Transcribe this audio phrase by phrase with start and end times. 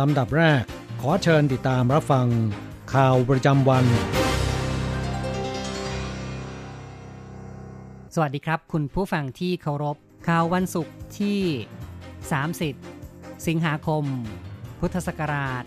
[0.00, 0.62] ลำดับแรก
[1.00, 2.26] ขอเชิญติดตามรับฟัง
[2.94, 3.84] ข่าวประจำวัน
[8.14, 9.96] สวัสดีครับ คุณผู้ฟังที่เคารพ
[10.28, 11.40] ข่าววันศุกร์ที่
[12.62, 14.04] 30 สิงหาคม
[14.80, 15.64] พุทธศักราช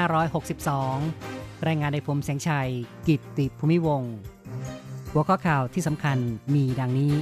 [0.00, 2.70] 2562 รายงานในผมแสงชัย
[3.06, 4.14] กิตติภูมิวงศ์
[5.12, 6.18] หัวข้อข่าวที่สำคัญ
[6.54, 7.12] มีดังนี้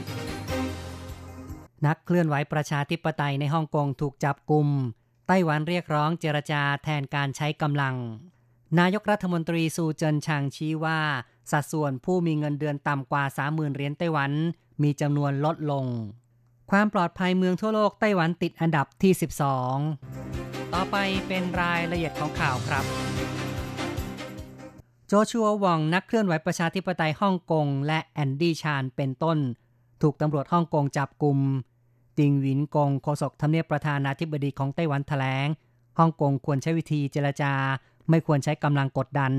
[1.86, 4.68] นักเคลื่อนไหวประชาธิปไตยในฮ่องกงถูกจับกลุ่ม
[5.26, 7.96] ไต้หวันเรียกร้องเจรจาแทนการใช้กำลัง
[8.78, 11.00] นายกรัฐมนตรีซูเจินชางชี้ว่า
[11.50, 14.30] สัดส่วนผู้มีเงินเดือนต่ำกว่า 30,000เหรียญไต้หวัน
[14.82, 15.84] มีจำนวนลดลง
[16.70, 19.12] ความปลอดภัยเมืองทั่วโลกไต้หวันติดอันดับที่
[19.88, 20.96] 12 ต่อไป
[21.28, 22.84] เป็นรายละเอียดของข่าวครับ
[25.06, 29.38] โจชัววองนักเคลื่อนไหวประชาธิปไตยฮ่องกงและแอนดี้ชานเป็นต้น
[30.02, 31.38] ถูกตำรวจฮ่องกงจับกลุ่ม
[32.18, 35.46] ติงหวินกงโฆษกทำเนียบประธานาธิบดีของไต้หวันแถลง
[35.98, 37.52] ฮ่องกงควรใช้วิธีเจรจา
[38.10, 39.32] ไม่ควรใช้กำลังกดดัน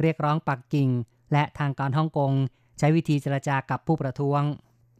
[0.00, 0.88] เรียกร้องปักกิ่ง
[1.32, 2.32] และทางการฮ่องกง
[2.78, 4.42] ใช้วิธีเจรจากับผู้ประท้วง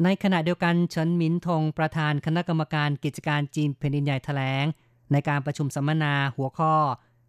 [0.05, 4.65] ในขณะเดียวกันเฉินหมินทงประธานคณะกรรมการกิจการจีนแผ่นดินใหญ่แถลง
[5.13, 6.75] ในการประชุมสัมมนาหัวข้อ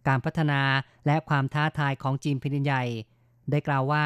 [0.08, 0.62] การพัฒนา
[1.06, 2.84] และความท้าทายของจีนแผ่นดินใหญ่
[3.52, 4.06] ได้กล่าวว่า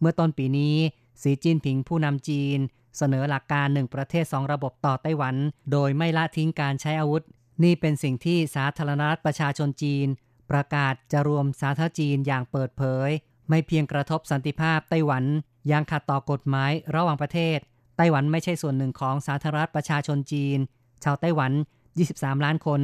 [0.00, 0.76] เมื่อต้นปีนี้
[1.22, 2.58] สีจิ้นผิงผู้นำจีน
[2.96, 5.34] เสนอหลักการหนึ่งประเทศสองระบบต่อไต้หวัน
[5.72, 7.22] โดยไม่ละทิ้งการใช้อาวุธ
[7.64, 10.06] นี่เป็นสิ่งที่สาธารณรัฐประชาชนจีน
[10.50, 13.10] ประกาศจะรวมสาธารณจีนอย่างเปิดเผย
[13.48, 15.24] ไม่เพียงกระทบสันติภาพไต้หวัน
[15.72, 17.58] ยังขัดต่อกฎหมายระหว่างประเทศ
[17.96, 20.58] ไต้หวันไม่ใช่ส่วนหนึ่งของสาธารณรัฐประชาชนจีน
[21.04, 21.52] ชาวไต้หวัน
[21.98, 22.80] 23 ล้านคน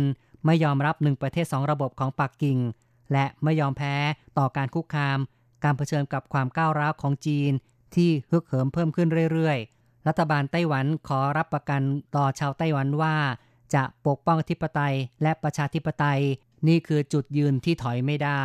[0.47, 2.59] ไม่ยอมรับหนึ่งประเทศสองระบบของปักกิ่ง
[3.13, 3.95] และไม่ยอมแพ้
[4.39, 5.19] ต่อการคุกคาม
[5.65, 7.53] การเผชิญกับความก้าวร้าวของจีน
[7.95, 9.76] ที่ฮึกเหิมเพิ่มขึ้นเรื่อยๆ
[10.09, 11.83] รัฐบาลไต้หวันขอรับประกัน
[12.17, 13.17] ต่อชาวไต้หวันว่า
[13.75, 16.21] จะปกป้องอธิปไตยและประชาธิปไตย
[16.69, 18.45] นี่คือจุดยืนที่ถอยไม่ได้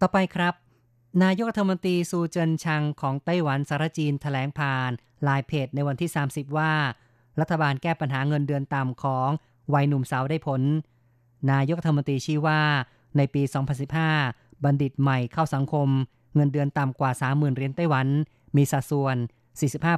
[0.00, 0.54] ต่อไปครับ
[1.22, 4.90] นายกรัฐมนตรีซูเจินชังของไต้หวันสารจีนแถลงผ่าน
[5.28, 6.72] ลายเพจในวันที่ 30 ว่า
[7.40, 9.28] รัฐบาลแก้ปัญหาเงินเดือนต่ำของ
[9.74, 10.62] วัยหนุ่มสาวได้ผล
[11.52, 12.60] นายกรัฐมนตรีชี้ว่า
[13.16, 13.42] ในปี
[14.02, 15.88] 2015 บัณฑิตใหม่เข้าสังคม
[16.34, 18.06] เงินเดือนต่ำกว่า 30,000เหรียญไต้หวัน
[18.56, 19.16] มีสัดส่วน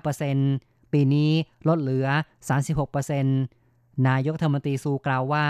[0.00, 1.32] 45% ปีนี้
[1.68, 2.06] ลดเหลือ
[2.86, 5.46] 36%นายกธรัฐมนตรีซูกล่าวว่า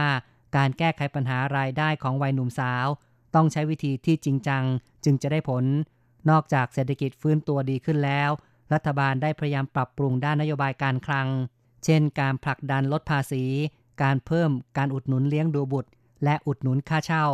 [0.57, 2.87] การแก้ไขปัญหารายได้ของวัยหนุ่มสาว
[3.35, 4.65] ต้องใช้วิธีที่จริงจัง
[5.05, 5.65] จึงจะได้ผล
[6.31, 8.31] นอกจากเศรษฐกิจฟื้นตัวดีขึ้นแล้ว
[8.73, 11.29] รัฐบาลได้พยายามปรับปรุงด้านนโยบายการคลัง
[11.85, 13.45] เช่น การผลักดันลดภาษี
[14.03, 15.91] การเพิ่มการอุดหนุนเลี้ยงดูบุตร
[16.25, 17.27] และอุดหนุนค่าเช่า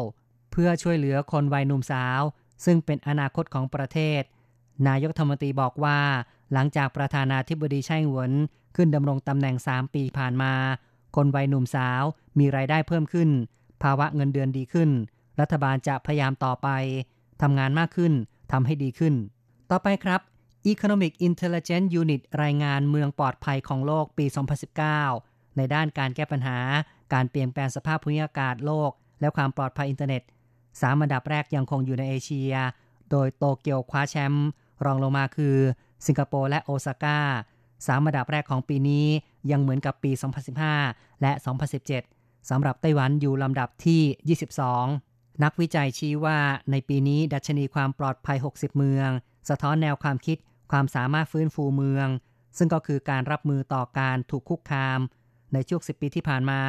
[0.51, 2.21] เพื่อช่วยเหลือคนวัยหนุ่มสาว
[2.65, 4.23] ซึ่งเป็นอนาคตของประเทศ
[4.89, 6.01] นายกธรัฐมนตรีบอกว่า
[6.53, 8.31] หลังจากประธานาธิบดีไช่หวน
[8.77, 10.53] ขึ้นดำรงตำแหน่ง 3 ปีผ่านมา
[11.17, 12.03] คนวัยหนุ่มสาว
[12.39, 13.31] มีรายได้เพิ่มขึ้น
[13.83, 14.91] ภาวะเงินเดือนดีขึ้น
[15.41, 16.69] รัฐบาลจะพยายามต่อไป
[17.43, 18.13] ทำงานมากขึ้น
[18.53, 19.15] ทำให้ดีขึ้น
[19.71, 20.21] ต่อไปครับ
[20.73, 24.27] Economist Intelligence Unit รายงานเมืองปลอดภัยของโลกปี
[24.91, 26.59] 2019 ในด้านการแก้ปัญหา
[27.13, 30.23] การเปลี่ยนแปลงสภาพภูมิอากาศโลก และความปลอดภัยอินเทอร์เน็ต
[30.81, 32.53] สามอันดับแรกยังคงอยู่ในเอเชีย
[33.11, 34.49] โดยโตเกียวคว้าแชมป์
[34.85, 35.57] รองลงมาคือ
[36.07, 37.21] สิงคโปร์และโอซาก้า
[37.87, 39.07] สามอันดับแรกของปีนี้
[39.51, 40.11] ยังเหมือนกับปี
[40.67, 41.33] 2015 และ
[41.91, 44.39] 2017 สำหรับไต้หวันอยู่ลำดับที่
[44.87, 46.39] 22 นักวิจัยชี้ว่า
[46.71, 49.11] ในปีนี้ดัชนีความปลอดภัย 60 เมือง
[49.49, 50.37] สะท้อนแนวความคิด
[50.71, 52.09] ความสามารถฟื้นฟูเมือง
[52.59, 54.99] ซึ่งก็คือการรับมือต่อการถูกคุกคาม
[55.53, 56.61] ในช่วง 10 ปีที่ผ่านมา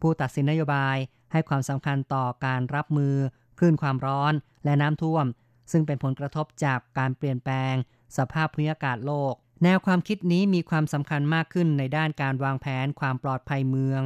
[0.00, 0.96] ผู้ตัดสินนโยบาย
[1.32, 3.14] ให้ความสำคัญต่อการรับมือ
[3.58, 4.32] คลื่นความร้อน
[4.64, 5.24] และน้ำท่วม
[5.72, 7.74] ซึ่งเป็นผลกระทบจากการเปลี่ยนแปลง
[8.16, 9.34] สภาพภูมิอากาศโลก
[9.64, 14.02] แนวความคิดนี้มีความสำคัญมากขึ้นในด้านการวางแผนความปลอดภัยเมือง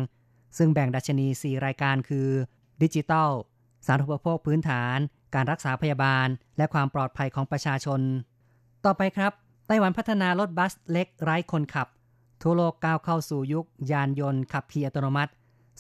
[0.59, 2.29] ซึ่งแบ่งดัชนี 4 รายการคือ
[2.83, 3.31] ดิจิทัล
[3.87, 4.99] สาธารณูปโภคพื้นฐาน
[5.35, 6.27] การรักษาพยาบาล
[6.57, 8.01] และความปลอดภัยของประชาชน
[8.85, 9.33] ต่อไปครับ
[9.67, 11.89] ไต้หวันพัฒนารถบัสเล็กไร้คนขับ
[12.43, 15.33] ทั่วโลกก้าวเข้าสู่ยุค ยานยนต์ขับขี่อัตโนมัติ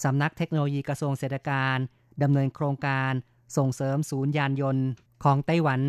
[0.04, 1.76] สำนักเทคโนโลยีกระทรวงเศรษฐการ
[2.22, 3.12] ดำเนินโครงการ
[3.56, 4.86] ส่งเสริมศูนย์ยานยนต์
[5.24, 5.80] ของไต้หวัน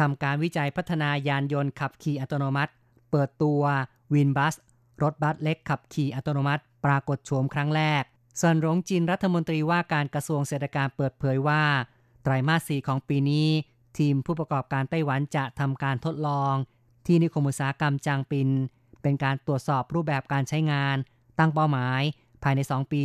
[0.00, 2.72] ทำการวิจัยพัฒนายานยนต์ขับขี่อัตโนมัติ
[3.10, 3.62] เปิดตัว
[4.14, 4.54] วินบัส
[5.02, 8.02] รถบัสเล็กขับขี่อัตโนมัติ ปรากฏโฉมครั้งแรก
[8.40, 11.62] ส่วนหลงจินรัฐมนตรีว่าการกระทรวงเศรษฐการเปิดเผยว่า
[12.22, 13.48] ไตรมาส4ของปีนี้
[13.98, 16.54] ทีมผู้ประกอบการไต้หวันจะทำการทดลอง
[17.06, 18.48] ที่นิคมอุตสาหกรรมจางปิน
[19.02, 20.96] เป็นการตรวจสอบรูปแบบการใช้งาน
[21.38, 22.02] ตั้งเป้าหมาย
[22.42, 23.04] ภายใน 2 ปี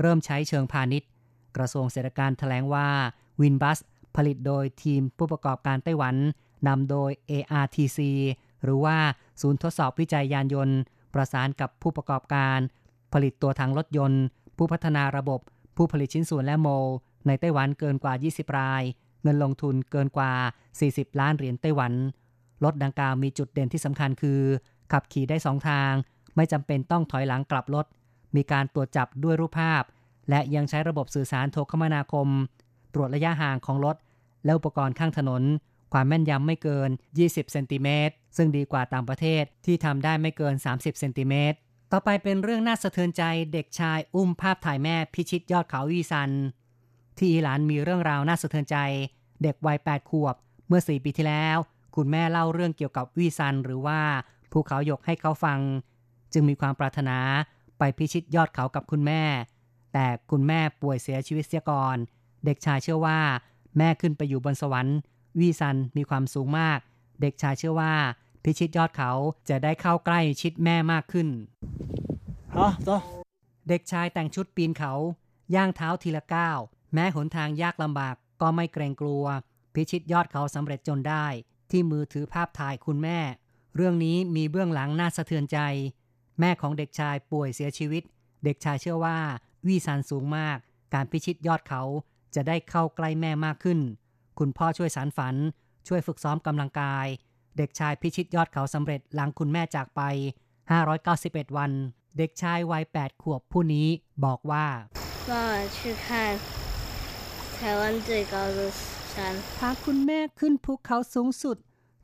[0.00, 1.08] เริ่มใช้เชิงพาณิชย์
[1.56, 2.88] กระทรวงเศรษฐการถแถลงว่า
[3.40, 3.78] วินบัส
[4.16, 6.16] ผลิตโดยทีมผู้ประกอบการไต้หวัน
[6.68, 7.98] นำโดย ARTC
[8.64, 8.96] หรือว่า
[9.40, 10.78] ศูนย์ทดสอบวิจัยยานยนต์
[11.14, 12.58] ประสานกับผู้ประกอบการ
[13.12, 14.22] ผลิตตัวถังรถยนต์
[14.56, 15.40] ผู้พัฒนาระบบ
[15.76, 16.68] ผู้ผลิตชิ้นส่วนและโม
[17.26, 18.82] ในไต้หวันเกินกว่า 20 ราย
[19.22, 20.32] เงินลงทุนเกินกว่า
[20.76, 21.92] 40 ล้านเหรียญไต้หวัน
[22.64, 24.40] รถดังกล่าวมีจุดเด่นที่สำคัญคือ
[24.92, 25.92] ขับขี่ได้สองทาง
[26.36, 27.86] ไม่จำเป็นต้องถอยหลังกลับรถ
[28.36, 29.82] มีการตรวจจับด้วยรูปภาพ
[30.30, 32.28] และยังใช้ระบบสื่อสารโทรคมนาคม
[32.94, 33.96] ตรวจระยะห่างของรถ
[34.46, 35.42] และอุปกรณ์ข้างถนน
[35.92, 36.90] ความแม่นยำไม่เกิน
[37.20, 41.56] 20 เซนติเมตร ซึ่งดีกว่าต่างประเทศที่ทำได้ไม่เกิน 30 เซนติเมตร
[41.92, 43.22] ต่อไปเป็นเรื่องน่าสะเทือนใจ
[43.52, 46.30] เด็กชายอุ้มภาพถ่ายแม่พิชิตยอดเขาวีซัน
[47.18, 48.76] ที่อิหร่านมีเรื่องราวน่าสะเทือนใจ
[49.42, 50.34] เด็กวัย 8 ขวบ
[50.68, 51.58] เมื่อ 4 ปีที่แล้ว
[51.96, 54.00] คุณแม่เล่าเรื่องเกี่ยวกับวีซัน หรือว่า
[54.52, 55.58] ภูเขาหยกให้เขาฟัง
[56.32, 57.18] จึงมีความปรารถนา
[57.78, 59.22] ไปพิชิตยอดเขากับคุณแม่
[59.92, 61.96] แต่คุณแม่ป่วยเสียชีวิตเสียก่อน
[62.44, 63.20] เด็กชายเชื่อว่า
[63.78, 64.98] แม่ขึ้นไปอยู่บนสวรรค์
[65.38, 66.78] วีซันมีความสูงมาก
[67.20, 67.94] เด็กชายเชื่อว่า
[68.42, 69.10] พิชิตยอดเขา
[69.48, 71.28] จะได้เข้าใกล้ชิดแม่มากขึ้น
[72.54, 72.88] 好，走。
[73.68, 74.92] เด็กชายแต่งชุดปีนเขา
[75.54, 76.58] ย่างเท้าทีละก้าว
[76.94, 79.24] แม้หนทางยากลำบากก็ไม่เกรงกลัว
[79.74, 81.26] พิชิตยอดเขาสำเร็จจนได้
[81.70, 83.18] ที่มือถือภาพถ่ายคุณแม่
[83.76, 85.58] เรื่องนี้มีเบื้องหลังน่าสะเทือนใจ
[86.40, 88.02] แม่ของเด็กชายป่วยเสียชีวิต
[88.44, 89.18] เด็กชายเชื่อว่า
[89.66, 90.58] วีซันสูงมาก
[90.94, 91.82] การพิชิตยอดเขา
[92.35, 93.79] จะได้เข้าใกล้แม่มากขึ้น
[94.39, 95.35] คุณพ่อช่วยสารฝัน
[95.87, 97.07] ช่วยฝึกซ้อมกำลังกาย
[97.57, 100.01] เด็กชายพิชิตยอดเขาสำเร็จหลังคุณแม่จากไป
[100.79, 101.71] 591 วัน
[102.17, 103.87] เด็กชายวัย 8 ขวบผู้นี้
[104.25, 104.65] บอกว่า
[105.29, 105.31] 妈妈
[105.75, 106.07] 去看
[107.57, 108.59] 台湾最高的
[109.13, 109.15] 山，
[109.59, 111.57] พาคุณแม่ขึ้นภูเขาสูงสุด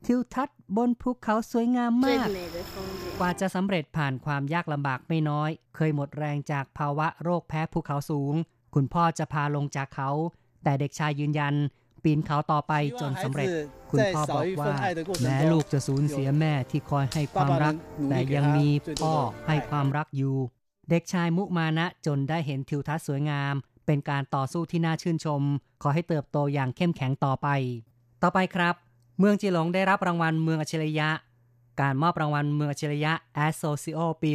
[0.06, 3.22] ทิวทัศน์บนภูเขาสวยงาม 最 มาก 美的风景 ก。
[3.22, 8.34] ว่าจะสำเร็จผ่านความยากลำบากไม่น้อย เคยหมดแรงจากภาวะโรคแพ้ภูเขาสูง
[8.75, 10.11] คุณพ่อจะพาลงจากเขา
[10.63, 11.55] แต่เด็กชายยืนยัน
[12.05, 13.49] ปีนเขาต่อไปจนสำเร็จ
[13.91, 14.75] คุณพ่อบอกว่า
[15.23, 17.75] แม้ลูกจะสูญเสียแม่ที่คอยให้ความรัก
[18.11, 18.69] แต่ยังมี
[19.03, 19.15] พ่อ
[19.47, 20.37] ให้ความรักอยู่
[20.91, 23.55] เด็กชายมุมานะจนได้เห็นทิวทัศน์สวยงาม
[23.87, 25.43] เป็นการต่อสู้ที่น่าชื่นชม
[25.83, 27.49] ขอให้เติบโตอย่างเข้มแข็งต่อไป
[28.23, 28.75] ต่อไปครับ
[29.19, 31.11] เมืองจีหลงได้รับรางวัลเมืองอัจฉริยะ
[31.81, 33.13] การมอบรางวัลเมืองอัจฉริยะ
[33.45, 34.31] Associo ปี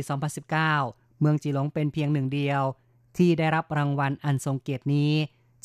[0.59, 2.61] 2019 เมืองจีหลงเป็นเพียงหนึ่งเดียว
[3.17, 5.11] ที่ได้รับรางวัลอันทรงเกียรตินี้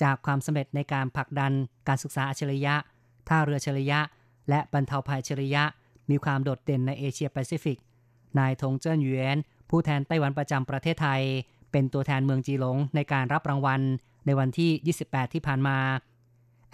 [0.02, 1.52] จากความสำเร็จในการผลักดัน
[1.88, 2.74] การศึกษาอัจฉริยะ
[3.28, 4.00] ท่าเรืออัจฉริยะ
[4.48, 5.64] และบรรเทาภัยอัจฉริยะ
[6.10, 7.78] มีความโดดเด่นในเอเชียแปซิฟิก
[8.38, 9.36] นายทงเจิ้นหยวน
[9.70, 11.22] ผู้แทนไต้หวันประจำประเทศไทย
[11.72, 13.80] เป็นตัวแทนเมืองจีหลงในการรับรางวัล
[14.26, 15.78] ในวันที่ 28 ที่ผ่านมา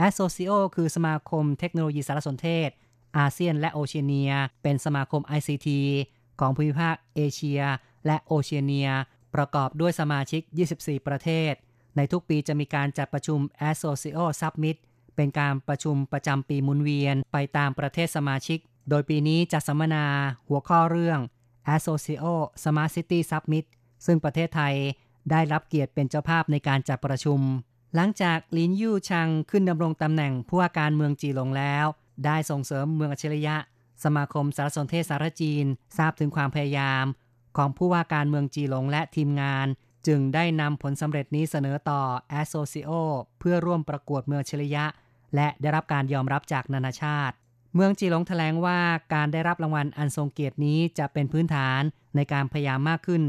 [0.06, 2.69] Associo คือสมาคมเทคโนโลยีสารสนเทศ
[3.19, 4.32] อาเซียนและโอเชียเนีย
[4.62, 5.68] เป็นสมาคม ICT
[6.40, 7.61] ของภูมิภาคเอเชีย
[8.06, 8.88] และโอเชียเนีย
[9.35, 10.42] ประกอบด้วยสมาชิก
[10.75, 11.52] 24 ประเทศ
[11.97, 14.76] ในทุกปีจะมีการจัดประชุม Associo Summit
[15.16, 18.58] เป็นการประชุมประจำปีหมุนเวียนไปตามประเทศสมาชิก
[18.90, 20.04] โดยปีนี้จัดสัมมนา
[20.49, 21.20] หัวข้อเรื่อง
[21.75, 22.25] Associo
[22.62, 23.64] Smart City Summit
[24.06, 24.75] ซึ่งประเทศไทย
[25.30, 27.40] ได้รับเกียรติเป็นเจ้าภาพในการจัดประชุม
[27.94, 31.87] หลังจากลินยู่ชังขึ้นดำรงตำแหน่งผู้ว่าการเมืองจีหลงแล้ว
[32.25, 33.56] ได้ส่งเสริมเมืองอัจฉริยะ
[34.04, 35.64] สมาคมสารสนเทศสารจีน
[35.97, 37.04] ทราบถึงความพยายาม
[37.57, 39.67] ของผู้ว่าการเมืองจีหลงและทีมงาน
[40.07, 42.00] จึงได้นำผลสำเร็จนี้เสนอต่อ
[42.40, 42.90] Associo
[43.38, 44.85] เพื่อร่วมประกวดเมืองอัจฉริยะ
[45.35, 47.35] และได้รับการยอมรับจากนานาชาติ
[47.75, 48.81] เมืองจีหลงแถลงว่า
[49.14, 51.81] การได้รับรางวัลอันทรงเกียรตินี้จะเป็นพื้นฐาน
[52.17, 53.23] ในการพยายามมากขึ้น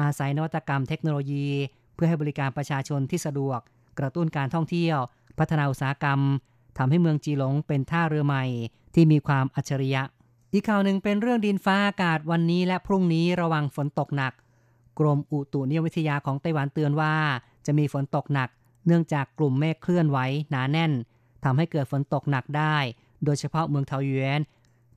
[0.00, 1.48] อาศัยนวัตกรรมเทคโนโลยี
[1.94, 3.58] เพื่อให้บริการประชาชนที่สะดวก
[3.98, 4.98] กระตุ้นการท่องเที่ยว
[5.38, 6.20] พัฒนาอุตสาหกรรม
[6.78, 8.44] ทำให้เมืองจีหลงเป็นท่าเรือใหม่
[8.94, 10.02] ที่มีความอัจฉริยะ
[10.54, 14.32] อีกข่าวหนึ่งเป็นเรื่องดินฟ้าอากาศวันนี้และพรุ่งนี้ระวังฝนตกหนัก
[14.98, 17.14] กรมอุตุนิยมวิทยาของไต้หวันเตือนว่า
[17.66, 18.48] จะมีฝนตกหนัก
[18.86, 20.18] เนื่องจากกลุ่มเมฆเคลื่อนไหว
[20.50, 20.92] หนาแน่น
[21.44, 22.76] ทำให้เกิดฝนตกหนักได้
[23.24, 24.40] โดยเฉพาะเมืองเทาหยวน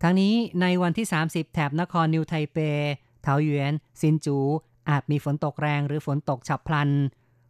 [0.01, 2.57] ทั้งนี้ในวันที่ 30 แถบนครนิวไทเป
[3.23, 4.37] เทาหยวนซินจู
[4.89, 6.89] อาจมีฝนตกแรงหรือฝนตกฉับพลัน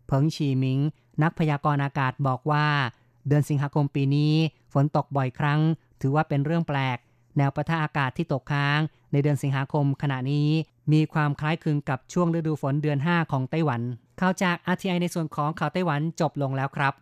[0.08, 0.80] เพิงฉีหมิง
[1.24, 2.68] นักพยากรณ์อากาศบอกว่า
[3.28, 4.34] เดือนสิงหาคมปีนี้
[4.74, 5.60] ฝนตกบ่อยครั้ง
[6.02, 6.98] ถือว่าเป็นเรื่องแปลก
[7.38, 8.80] แนวปะทะอากาศที่ตกค้าง
[9.12, 10.50] ในเดือนสิงหาคมขณะนี้
[10.94, 13.82] มีความคล้ายคลึงกับช่วงฤดูฝนเดือน 5 ของไต้หวัน
[14.20, 16.94] ข่าวจาก RTI ในส่วนของข่าวไต้หวันจบลงแล้วครับ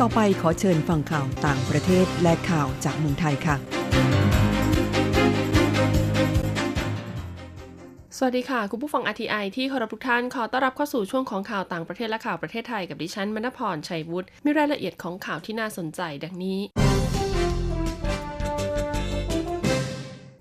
[0.00, 3.56] ต่อไปขอเชิญฟังข่าวต่างประเทศและข่าวจากเมืองไทยค่ะ
[8.18, 16.58] สวัสดีค่ะ คุณผู้ฟัง RTI ที่เคารพทุกท่าน ขอต้อนรับเข้าสู่ช่วงของข่าวต่างประเทศและข่าวประเทศไทยกับดิฉันมณพรชัยวุฒิมีรายละเอียดของข่าวที่น่าสนใจดังนี้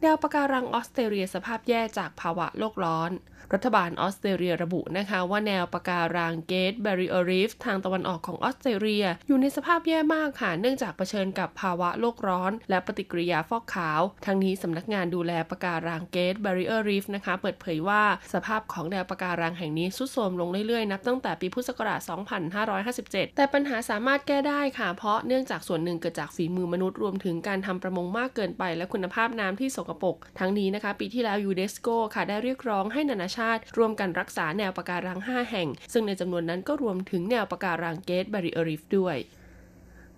[0.05, 3.11] แนวปะการังออสเตรเลียสภาพแย่จากภาวะโลกร้อน
[3.53, 21.99] รัฐบาลออสเตรเลียระบุนะคะว่าแนวปะการังเกรตแบร์ริเออร์รีฟทางตะวันออกของออสเตรเลีย อยู่ในสภาพแย่มากค่ะ เนื่องจากเผชิญกับภาวะโลกร้อน และปฏิกิริยาฟอกขาว ทั้งนี้สำนักงานดูแลปะการังเกรตแบร์ริเออร์รีฟนะคะ เปิดเผยว่าสภาพของแนวปะการังแห่งนี้ทรุดโทรมลงเรื่อยๆ นับตั้งแต่ปีพุทธศักราช
[22.69, 39.17] 2557 แต่ปัญหาสามารถแก้ได้ค่ะ เพราะเนื่องจากส่วนหนึ่งเกิดจากฝีมือมนุษย์รวมถึงการทำประมงมากเกินไป และคุณภาพน้ำที่สกปรกทั้งนี้นะคะ ปีที่แล้วยูเนสโกค่ะได้เรียกร้องให้นานาชาติ ร่วมกันรักษาแนวปะการัง 5 แห่ง ซึ่งในจำนวนนั้นก็รวมถึงแนวปะการังเกรตแบร์ริเออร์รีฟด้วย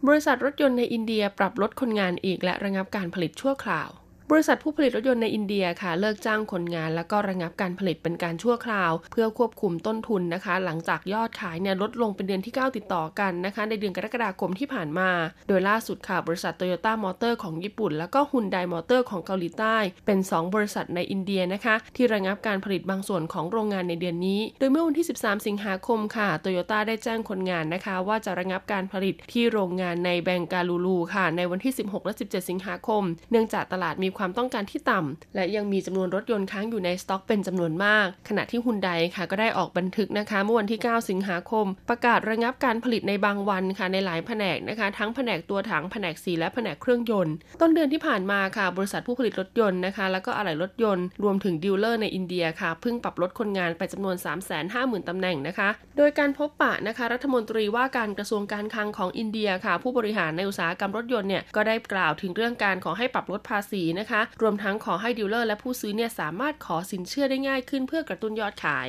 [0.08, 3.90] บริษัทรถยนต์ในอินเดียปรับลดคนงานอีกและระงับการผลิตชั่วคราว
[4.32, 15.10] บริษัทผู้ผลิตรถยนต์ในอินเดียค่ะ เลิกจ้างคนงาน แล้วก็ระงับการผลิตเป็นการชั่วคราว เพื่อควบคุมต้นทุนนะคะ หลังจากยอดขายเนี่ยลดลงเป็นเดือนที่ 9 ติดต่อกันนะคะ ในเดือนกรกฎาคมที่ผ่านมา
[15.48, 32.50] โดยล่าสุดค่ะ บริษัทโตโยต้ามอเตอร์ของญี่ปุ่น แล้วก็ฮุนไดมอเตอร์ของเกาหลีใต้ เป็น 2 บริษัทในอินเดียนะคะ ที่ระงับการผลิตบางส่วนของโรงงานในเดือนนี้ โดยเมื่อวันที่ 13 สิงหาคมค่ะโตโยต้าได้แจ้งคนงานนะคะ ว่าจะระงับการผลิตที่โรงงานในแบงกาลูลูค่ะ ในวันที่ 16 และ 17
[32.50, 54.16] สิงหาคม เนื่องจากตลาดมีความต้องการที่ต่ำและยังมีจำนวนรถยนต์ค้างอยู่ในสต็อกเป็นจำนวนมาก ขณะที่ฮุนไดค่ะก็ได้ออกบันทึกนะคะ เมื่อวันที่ 9 สิงหาคม ประกาศระงับการผลิตในบางวันค่ะในหลายแผนกนะคะ ทั้งแผนกตัวถังแผนกสีและแผนกเครื่องยนต์ ต้นเดือนที่ผ่านมาค่ะ บริษัทผู้ผลิตรถยนต์นะคะ แล้วก็อะไหล่รถยนต์รวมถึงดีลเลอร์ในอินเดียค่ะเพิ่งปรับลดคนงานไปจำนวน
[54.62, 64.05] 350,000ตำแหน่งนะคะ โดยการพบปะนะคะรัฐมนตรีว่าการกระทรวงการคลังของอินเดียค่ะ ผู้บริหารในอุตสาหกรรมรถยนต์เนี่ยก็ได้กล่าวถึงเรื่องการขอให้ปรับลดภาษีนะคะ
[64.42, 68.88] รวมทั้งขอให้ดีลเลอร์และผู้ซื้อเนี่ยสามารถขอสินเชื่อได้ง่ายขึ้นเพื่อกระตุ้นยอดขาย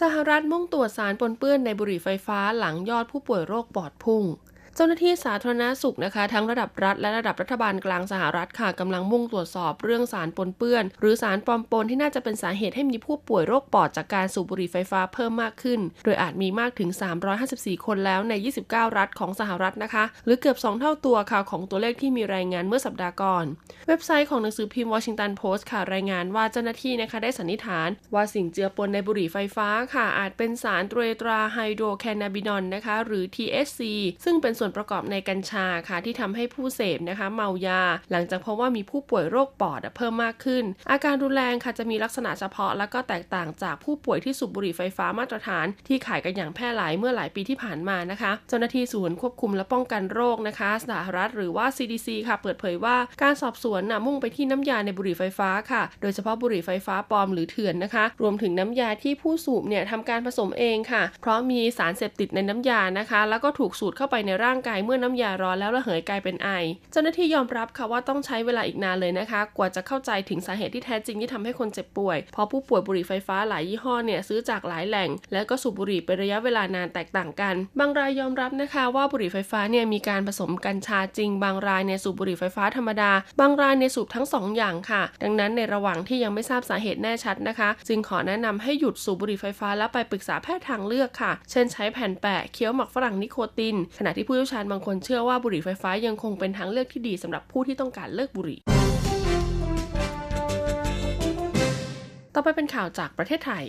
[0.00, 4.24] สหรัฐมุ่งตรวจสารปนเปื้อนในบุหรี่ไฟฟ้าหลังยอดผู้ป่วยโรคปอดพุ่ง
[4.82, 16.90] เจ้าหน้าที่สาธารณสุขนะคะ ทั้งระดับรัฐและระดับรัฐบาลกลางสหรัฐค่ะกำลังมุ่งตรวจสอบเรื่องสารปนเปื้อน หรือสารปลอมปนที่น่าจะเป็นสาเหตุให้มีผู้ป่วยโรคปอดจากการสูบบุหรี่ไฟฟ้าเพิ่มมากขึ้น โดยอาจมีมากถึง
[17.38, 18.32] 354 คนแล้วใน
[18.66, 23.44] 29 รัฐของสหรัฐนะคะ หรือเกือบ 2 เท่าตัวค่ะของตัวเลขที่มีรายงานเมื่อสัปดาห์ก่อน
[23.88, 33.80] เว็บไซต์ของหนังสือพิมพ์วอชิงตันโพสต์ค่ะรายงานว่าเจ้าหน้าที่นะคะได้สันนิษฐาน ว่าสิ่งเจือปนในบุหรี่ไฟฟ้าค่ะอาจเป็นสารเตตราไฮโดรแคนนาบินอลนะคะหรือ THC
[34.26, 66.50] ซึ่งเป็นส่วนประกอบในกัญชาค่ะที่ทำให้ผู้เสพนะคะ เมายา หลังจากพบว่ามีผู้ป่วยโรคปอดเพิ่มมากขึ้น อาการรุนแรงค่ะจะมีลักษณะเฉพาะ และก็แตกต่างจากผู้ป่วยที่สูบบุหรี่ไฟฟ้ามาตรฐาน ที่ขายกันอย่างแพร่หลายเมื่อหลายปีที่ผ่านมานะคะ เจ้าหน้าที่ศูนย์ควบคุมและป้องกันโรคนะคะสหรัฐหรือว่า CDC ค่ะเปิดเผยว่าการสอบสวนนะมุ่งไปที่น้ำยาในบุหรี่ไฟฟ้าค่ะ โดยเฉพาะบุหรี่ไฟฟ้าปลอมหรือเถื่อนนะคะ รวมถึงน้ำยาที่ผู้สูบเนี่ยทำการผสมเองค่ะ เพราะมีสารเสพติดในน้ำยานะคะ แล้วก็ถูกสูดเข้าไปในร่างกายเมื่อน้ำยาร้อนแล้วระเหยกลายเป็นไอ
[66.92, 98.60] เจ้าหน้าที่ยอมรับค่ะว่าต้องใช้เวลาอีกนานเลยนะคะ กว่าจะเข้าใจถึงสาเหตุที่แท้จริงที่ทำให้คนเจ็บป่วย เพราะผู้ป่วยบุหรี่ไฟฟ้าหลายยี่ห้อเนี่ยซื้อจากหลายแหล่ง และก็สูบบุหรี่เป็นระยะเวลานานแตกต่างกัน บางรายยอมรับนะคะว่าบุหรี่ไฟฟ้าเนี่ยมีการผสมกัญชาจริง บางรายเนี่ยสูบบุหรี่ไฟฟ้าธรรมดา บางรายเนี่ยสูบทั้งสองอย่างค่ะ ดังนั้นในระหว่างที่ยังไม่ทราบสาเหตุแน่ชัดนะคะ จึงขอแนะนำให้หยุดสูบบุหรี่ไฟฟ้าแล้วไปปรึกษาแพทย์ทางเลือกค่ะ เช่นใช้แผ่นแปะเคี้ยวหมักฝรั่งนิโคติน ขณะที่ผู้ยวชาญบางคนเชื่อว่าบุหรี่ไฟฟ้ายังคงเป็นทางเลือกที่ดีสำหรับผู้ที่ต้องการเลิกบุหรี่
[102.34, 103.64] ต่อไปเป็นข่าวจากประเทศไทย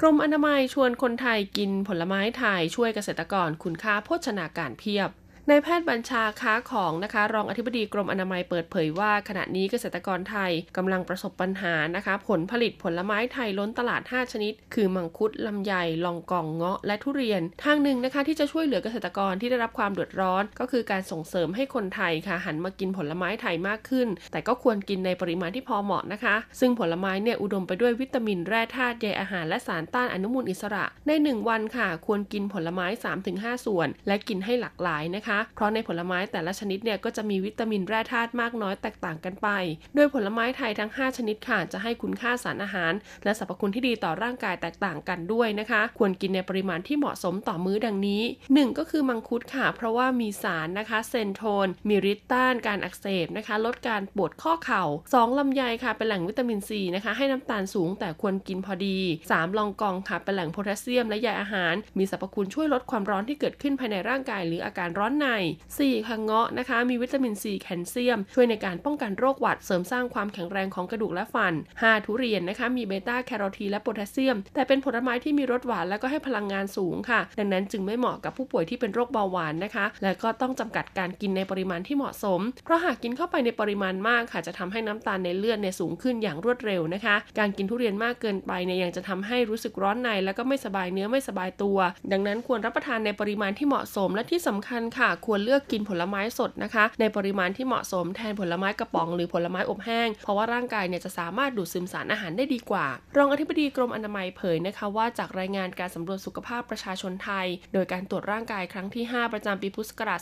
[0.00, 5.10] กรมอนามัยชวนคนไทยกินผลไม้ไทยช่วยเกษตรกรคุณค่าโภชนาการเพียบ
[5.48, 15.72] นายแพทย์บัญชาค้าของนะคะรองอธิบดีกรมอนามัยเปิดเผยว่าขณะนี้เกษตรกรไทยกำลังประสบปัญหานะคะ ผลผลิตผลไม้ไทยล้นตลาด 5 ชนิด คือมังคุดลำไย
[16.04, 32.86] ลองกองเงาะ และทุเรียน ทางหนึ่งนะคะที่จะช่วยเหลือเกษตรกรที่ได้รับความเดือดร้อน ก็คือการส่งเสริมให้คนไทยค่ะหันมากินผลไม้ไทยมากขึ้น แต่ก็ควรกินในปริมาณที่พอเหมาะนะคะ ซึ่งผลไม้เนี่ยอุดมไปด้วยวิตามินแร่ธาตุใยอาหารและสารต้านอนุมูลอิสระใน 1 วันค่ะ ควรกินผลไม้
[33.26, 39.48] 3-5 ส่วน และกินให้หลากหลายนะคะเพราะในผลไม้แต่ละชนิดเนี่ยก็จะมีวิตามินแร่ธาตุมากน้อยแตกต่างกันไป
[39.94, 42.92] โดยผลไม้ไทยทั้ง 5 ชนิดค่ะจะให้คุณค่าสารอาหาร
[43.24, 54.84] และสรรพคุณที่ดีต่อร่างกายแตกต่างกันด้วยนะคะ ควรกินในปริมาณที่เหมาะสมต่อมื้อดังนี้ 1 ก็คือมังคุดค่ะ เพราะว่ามีสารนะคะเซนโทน มีฤทธิ์ต้านการอักเสบนะคะ ลดการปวดข้อเข่า
[55.14, 58.98] 2ลำไยค่ะ เป็นแหล่งวิตามินซีนะคะ ให้น้ำตาลสูงแต่ควรกินพอดี
[59.30, 65.28] 3 ลองกองค่ะ เป็นแหล่งโพแทสเซียมและใยอาหาร มีสรรพคุณช่วยลดความร้อนที่เกิดขึ้นภายในร่างกาย หรืออาการร้อนใน
[65.68, 91.78] 4 ค่ะเงาะนะคะ มีวิตามินซีแคลเซียม ช่วยในการป้องกันโรคหวัดเสริมสร้างความแข็งแรงของกระดูกและฟัน 5 ทุเรียนนะคะ มีเบต้าแคโรทีนและโพแทสเซียม แต่เป็นผลไม้ที่มีรสหวานและก็ให้พลังงานสูงค่ะ ดังนั้นจึงไม่เหมาะกับผู้ป่วยที่เป็นโรคเบาหวานนะคะ และก็ต้องจำกัดการกินในปริมาณที่เหมาะสม เพราะหากกินเข้าไปในปริมาณมากค่ะ จะทำให้น้ำตาลในเลือดเนี่ยสูงขึ้นอย่างรวดเร็วนะคะ การกินทุเรียนมากเกินไปเนี่ยยังจะทำให้รู้สึกร้อนใน แล้วก็ไม่สบายเนื้อไม่สบายตัว
[92.12, 102.86] ดังนั้นควรรับประทานในปริมาณที่เหมาะสมและที่สำคัญค่ะควรเลือกกินผลไม้สดนะคะ ในปริมาณที่เหมาะสมแทนผลไม้กระป๋องหรือผลไม้อบแห้ง เพราะว่าร่างกายเนี่ยจะสามารถดูดซึมสารอาหารได้ดีกว่า
[103.16, 110.20] รองอธิบดีกรมอนามัยเผยนะคะว่าจากรายงานการสำรวจสุขภาพประชาชนไทย โดยการตรวจร่างกายครั้งที่ 5 ประจำปีพุทธศักราช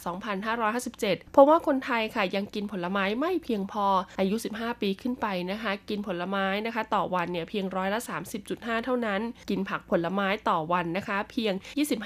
[0.66, 3.86] 2557 พบว่าคนไทยค่ะยังกินผลไม้ไม่เพียงพอ
[4.18, 8.00] อายุ 15 ปีขึ้นไปนะคะ กินผลไม้นะคะ ต่อวันเนี่ยเพียงร้อยละ
[8.42, 11.54] 30.5 เท่านั้น กินผักผลไม้ต่อวันนะคะ เพียง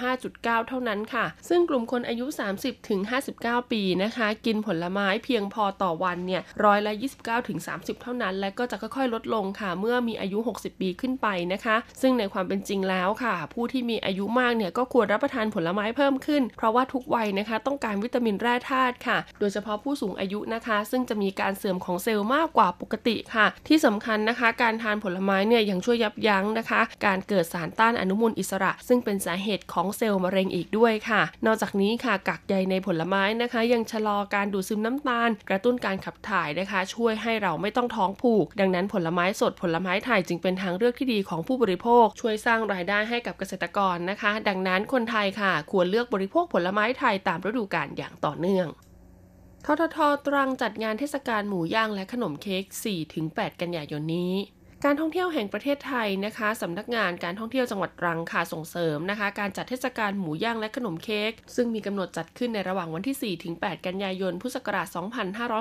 [0.09, 2.27] 25.9 เท่านั้นค่ะ ซึ่งกลุ่มคนอายุ
[2.73, 3.01] 30ถึง
[3.37, 26.81] 59 ปีนะคะ กินผลไม้เพียงพอต่อวันเนี่ยร้อยละ29ถึง30 เท่านั้น และก็จะค่อยๆ ลดลงค่ะ เมื่อมีอายุ 60 ปีขึ้นไปนะคะ ซึ่งในความเป็นจริงแล้วค่ะ ผู้ที่มีอายุมากเนี่ยก็ควรรับประทานผลไม้เพิ่มขึ้น เพราะว่าทุกวัยนะคะต้องการวิตามินแร่ธาตุค่ะ โดยเฉพาะผู้สูงอายุนะคะ ซึ่งจะมีการเสื่อมของเซลล์มากกว่าปกติค่ะ ที่สำคัญนะคะ การทานผลไม้เนี่ยยังช่วยยับยั้งนะคะ
[27.07, 48.69] การเกิดสารต้านอนุมูลอิสระ ซึ่งเป็นสาเหตุของเซลล์มะเร็งอีกด้วยค่ะ นอกจากนี้ค่ะกากใยในผลไม้นะคะ ยังชะลอการดูดซึมน้ำตาล กระตุ้นการขับถ่ายนะคะ ช่วยให้เราไม่ต้องท้องผูก ดังนั้นผลไม้สดผลไม้ไทยจึงเป็นทางเลือกที่ดีของผู้บริโภค ช่วยสร้างรายได้ให้กับเกษตรกรนะคะ ดังนั้นคนไทยค่ะ ควรเลือกบริโภคผลไม้ไทยตามฤดูกาลอย่างต่อเนื่อง
[49.65, 52.65] ทททตรังจัดงานเทศกาลหมูย่างและขนมเค้ก
[53.13, 54.35] 4-8 กันยายนนี้
[54.87, 64.87] การท่องเที่ยวแห่งประเทศไทยนะคะสำนักงานการท่องเที่ยวจังหวัดตรังค่ะส่งเสริมนะคะ การจัดเทศกาลหมูย่างและขนมเค้กซึ่งมีกำหนดจัดขึ้นในระหว่างวันที่4-8กันยายนพุทธศักราช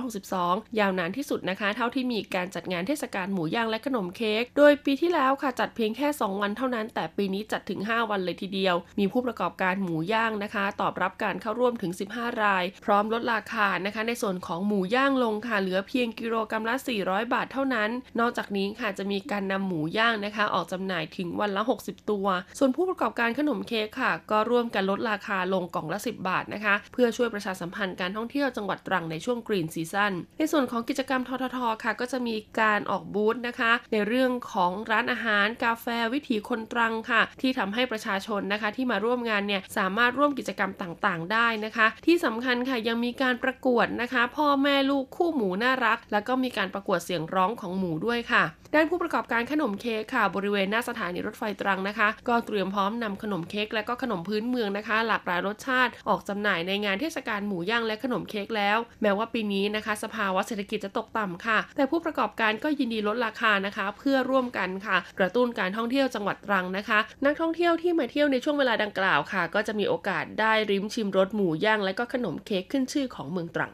[0.03, 17.33] 2562 ยาวนานที่สุดนะคะ เท่าที่มีการจัดงานเทศกาลหมูย่างและขนมเค้กโดยปีที่แล้วค่ะจัดเพียงแค่ 2 วันเท่านั้น แต่ปีนี้จัดถึง 5 วันเลยทีเดียว มีผู้ประกอบการหมูย่างนะคะ ตอบรับการเข้าร่วมถึง 15 ราย พร้อมลดราคานะคะ ในส่วนของหมูย่างลงค่ะเหลือเพียงกิโลกรัมละ 400
[17.33, 41.87] บาทเท่านั้น นอกจากนี้ค่ะจะมีการนำหมูย่างนะคะ ออกจำหน่ายถึงวันละ 60 ตัว ส่วนผู้ประกอบการขนมเค้กค่ะ ก็ร่วมกันลดราคาลงกล่องละ 10 บาทนะคะ เพื่อช่วยประชาสัมพันธ์การท่องเที่ยวจังหวัดตรังในช่วงกรีนซีซั่นในส่วนของกิจกรรมทททค่ะ ก็จะมีการออกบูธนะคะ ในเรื่องของร้านอาหารกาแฟวิถีคนตรังค่ะ ที่ทำให้ประชาชนนะคะ ที่มาร่วมงานเนี่ยสามารถร่วมกิจกรรมต่างๆ ได้นะคะ
[42.05, 48.43] ที่สำคัญค่ะยังมีการประกวดนะคะ พ่อแม่ลูกคู่หมูน่ารัก แล้วก็มีการประกวดเสียงร้องของหมูด้วยค่ะ
[48.75, 73.71] ด้านผู้ประกอบการขนมเค้กค่ะ บริเวณหน้าสถานีรถไฟตรังนะคะ ก็เตรียมพร้อมนำขนมเค้กและก็ขนมพื้นเมืองนะคะ หลากหลายรสชาติออกจำหน่ายในงานเทศกาลหมูย่างและขนมเค้กแล้ว แม้ว่าปีนี้นะคะ สภาวะเศรษฐกิจจะตกต่ำค่ะ แต่ผู้ประกอบการก็ยินดีลดราคานะคะ เพื่อร่วมกันค่ะ กระตุ้นการท่องเที่ยวจังหวัดตรังนะคะ นักท่องเที่ยวที่มาเที่ยวในช่วงเวลาดังกล่าวค่ะ ก็จะมีโอกาสได้ริมชิมรสหมูย่างและก็ขนมเค้กขึ้นชื่อของเมืองตรัง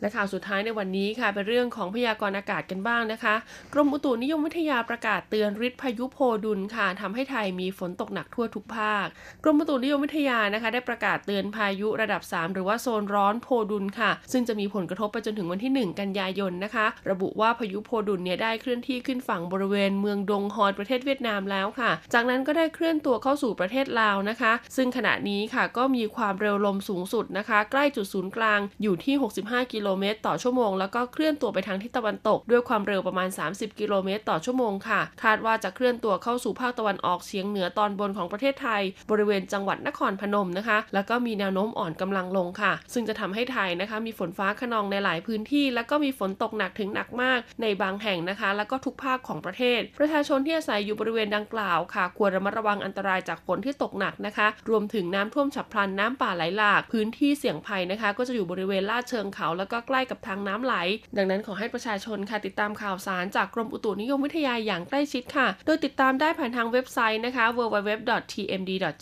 [0.00, 3.34] และข่าวสุดท้ายในวันนี้ค่ะเป็นเรื่องของพยากรณ์อากาศกันบ้างนะคะ
[3.72, 9.06] กรมอุตุนิยมวิทยาประกาศเตือนฤทธิ์พายุโพดุลค่ะทำให้ไทยมีฝนตกหนักทั่วทุกภาค
[9.44, 33.28] กรมอุตุนิยมวิทยานะคะ ได้ประกาศเตือนพายุระดับ 3 หรือว่าโซนร้อนโพดุลค่ะ ซึ่งจะมีผลกระทบไปจนถึงวันที่ 1 กันยายนนะคะ ระบุว่าพายุโพดุลเนี่ยได้เคลื่อนที่ขึ้นฝั่งบริเวณเมืองดงฮอนประเทศเวียดนามแล้วค่ะ จากนั้นก็ได้เคลื่อนตัวเข้าสู่ประเทศลาวนะคะ ซึ่งขณะนี้ค่ะก็มีความเร็วลมสูงสุดนะคะ ใกล้จุดศูนย์กลางอยู่ที่ 65 กิโลเมตรต่อชั่วโมง แล้วก็เคลื่อนตัวไปทางทิศตะวันตก ด้วยความเร็วประมาณ
[33.54, 60.74] 30 กิโลเมตรต่อชั่วโมงค่ะ คาดว่าจะเคลื่อนตัวเข้าสู่ภาคตะวันออกเฉียงเหนือตอนบนของประเทศไทย บริเวณจังหวัดนครพนมนะคะ แล้วก็มีแนวโน้มอ่อนกำลังลงค่ะ ซึ่งจะทำให้ไทยนะคะ มีฝนฟ้าขนองในหลายพื้นที่ แล้วก็มีฝนตกหนักถึงหนักมากในบางแห่งนะคะ แล้วก็ทุกภาคของประเทศ ประชาชนที่อาศัยอยู่บริเวณดังกล่าวค่ะ ควรระมัดระวังอันตรายจากฝนที่ตกหนักนะคะ รวมถึงน้ำท่วมฉับพลันน้ำป่าไหลหลาก พื้นที่เสี่ยงภัยนะคะ ก็จะอยู่บริเวณลาดเชิงเขาแล้วก็ก็ใกล้กับทางน้ำไหล
[61.16, 68.96] ดังนั้นขอให้ประชาชนค่ะติดตามข่าวสารจากกรมอุตุนิยมวิทยาอย่างใกล้ชิดค่ะ โดยติดตามได้ผ่านทางเว็บไซต์นะคะ www.tmd.go.th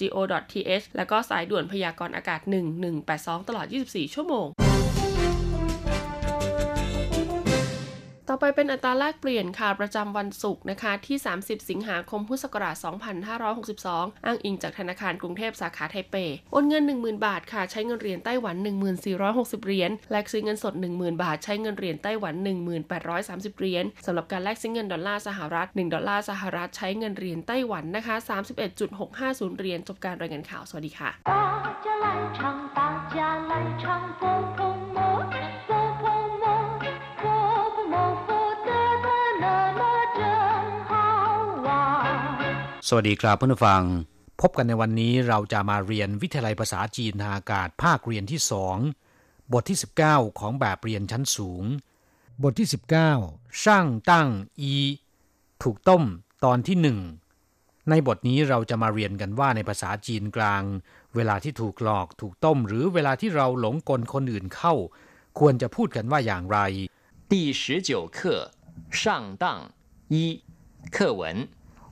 [0.96, 2.40] แล้วก็สายด่วนพยากรณ์อากาศ
[2.94, 4.46] 1182 ตลอด 24 ชั่วโมง
[8.36, 12.76] ต่อไปเป็นอัตราแลกเปลี่ยนค่ะประจำวันศุกร์นะคะที่ 30 สิงหาคมพุทธศักราช
[13.50, 16.16] 2562 อ้างอิงจากธนาคารกรุงเทพสาขาไทเป
[16.52, 18.56] โอนเงิน 10,000 บาทค่ะ ใช้เงินเหรียญไต้หวัน
[19.10, 22.34] 1460 เหรียญแลกซื้อเงินสด 10,000 บาท ใช้เงินเหรียญไต้หวัน
[22.96, 28.16] 1830 เหรียญสำหรับการแลกซื้อเงินดอลลาร์สหรัฐ 1 ดอลลาร์สหรัฐใช้เงินเหรียญไต้หวันนะคะ
[28.86, 31.10] 31.650 เหรียญจบการรายงานข่าวสวัสดีค่ะ
[42.87, 43.83] สวัสดีครับเพื่อนผู้ฟัง
[44.41, 48.77] พบกันในวันนี้เราจะมาเรียนวิทยาลัยภาษาจีนทางอากาศภาคเรียนที่สอง
[49.53, 51.63] บทที่ 19 ของแบบเรียนชั้นสูง
[52.43, 52.67] บทที่
[53.13, 54.29] 19 ช่างตั้ง
[54.61, 54.75] อี
[55.63, 56.03] ถูกต้ม
[56.45, 56.99] ตอนที่หนึ่ง
[57.89, 60.63] ในบทนี้เราจะมาเรียนกันว่าในภาษาจีนกลาง
[61.15, 64.73] เวลาที่ถูกหลอกถูกต้ม หรือเวลาที่เราหลงกลคนอื่นเข้า
[65.39, 66.59] ควรจะพูดกันว่าอย่างไร
[67.31, 68.19] 第十九课
[68.99, 69.01] 上
[69.43, 69.45] 当
[70.13, 70.15] 一
[70.95, 71.23] 课文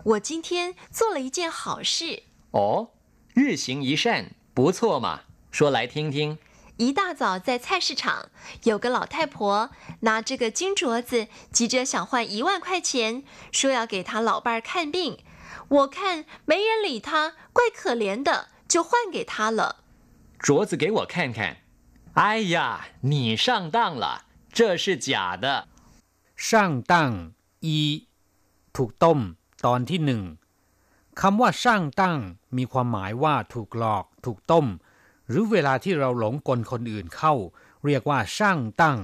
[0.04, 2.24] 我今天做了一件好事。
[2.50, 2.90] 哦
[3.34, 5.22] 日行一善不错嘛。
[5.50, 6.38] 说来听听。
[6.78, 8.30] 一大早在菜市场
[8.64, 15.18] 有个老太婆拿着个金镯子急着想换一万块钱说要给她老伴儿看病。
[15.68, 19.84] 我看没人理她怪可怜的就换给她了。
[20.40, 21.58] 镯子给我看看。
[22.14, 25.68] 哎呀你上当了这是假的。
[26.34, 28.08] 上当一
[28.72, 29.14] 土豆
[29.63, 30.23] ต้ม ตอนที่หนึ่ง
[31.21, 32.17] คำว่าช่างตั้ง
[32.57, 34.65] มีความหมายว่าถูกหลอก ถูกต้ม
[35.29, 37.33] หรือเวลาที่เราหลงกลคนอื่นเข้า
[37.85, 38.97] เรียกว่าช่างตั้ง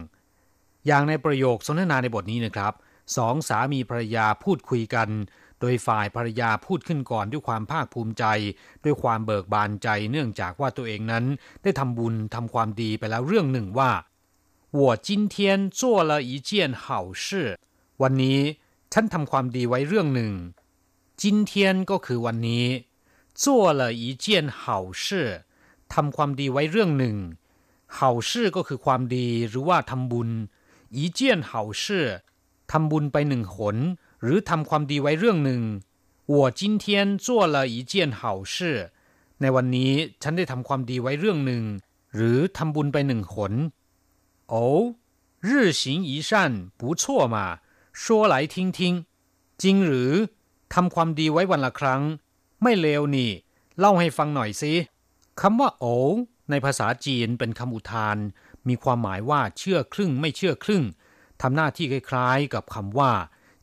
[0.88, 2.74] อย่างในประโยคสนทนาในบทนี้นะครับ
[3.18, 5.10] สองสามีภรรยาพูดคุยกัน
[5.60, 8.26] โดยฝ่ายภรรยาพูดขึ้นก่อนด้วยความภาคภูมิใจ
[8.84, 11.26] ด้วยความเบิกบานใจ เนื่องจากว่าตัวเองนั้น
[11.64, 13.92] ได้ทำบุญทำความดีไปแล้วเรื่องหนึ่งว่า
[14.80, 15.36] 我今天
[15.80, 16.52] 做了一件
[16.84, 17.26] 好事
[18.02, 18.40] วันนี้
[18.92, 20.34] ฉันทำความดีไว้เรื่องหนึ่ง
[21.22, 21.52] 今天
[21.90, 22.66] ก็คือวันนี้
[23.42, 23.44] 做
[23.80, 24.26] 了一件
[24.60, 24.64] 好
[25.04, 25.06] 事
[25.94, 27.18] ทำความดีไว้เรื่องหนึ่ง
[27.98, 27.98] 好
[28.30, 30.30] 事ก็คือความดีหรือว่าทำบุญ
[30.98, 31.84] 一件好事
[32.72, 33.78] ทำบุญไปหนึ่งหน
[34.22, 35.62] หรือทำความดีไว้เรื่องหนึ่ง
[36.34, 36.84] 我今天
[37.26, 38.22] 做了一件好
[38.54, 38.56] 事
[39.42, 41.64] ในวันนี้ฉันได้ทำความดีไว้เรื่องหนึ่ง
[42.16, 43.54] หรือทำบุญไปหนึ่งหน
[44.54, 44.56] 哦，
[45.48, 46.32] 日行一善
[46.80, 47.04] 不错
[47.36, 47.38] 嘛，
[48.03, 48.81] 说来听听
[49.63, 50.13] จริงหรือ
[50.75, 52.03] ทำความดีไว้วันละครั้ง
[52.63, 53.31] ไม่เลวนี่
[53.79, 54.73] เล่าให้ฟังหน่อยสิ
[55.41, 55.85] คำว่าโอ
[56.51, 58.17] ในภาษาจีนเป็นคำอุทาน
[58.69, 60.85] มีความหมายว่าเชื่อครึ่งไม่เชื่อครึ่ง
[61.43, 63.13] ทำหน้าที่คล้ายๆ กับคำว่า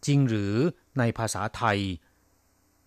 [0.05, 0.55] จริงหรือ
[0.97, 1.79] ในภาษาไทย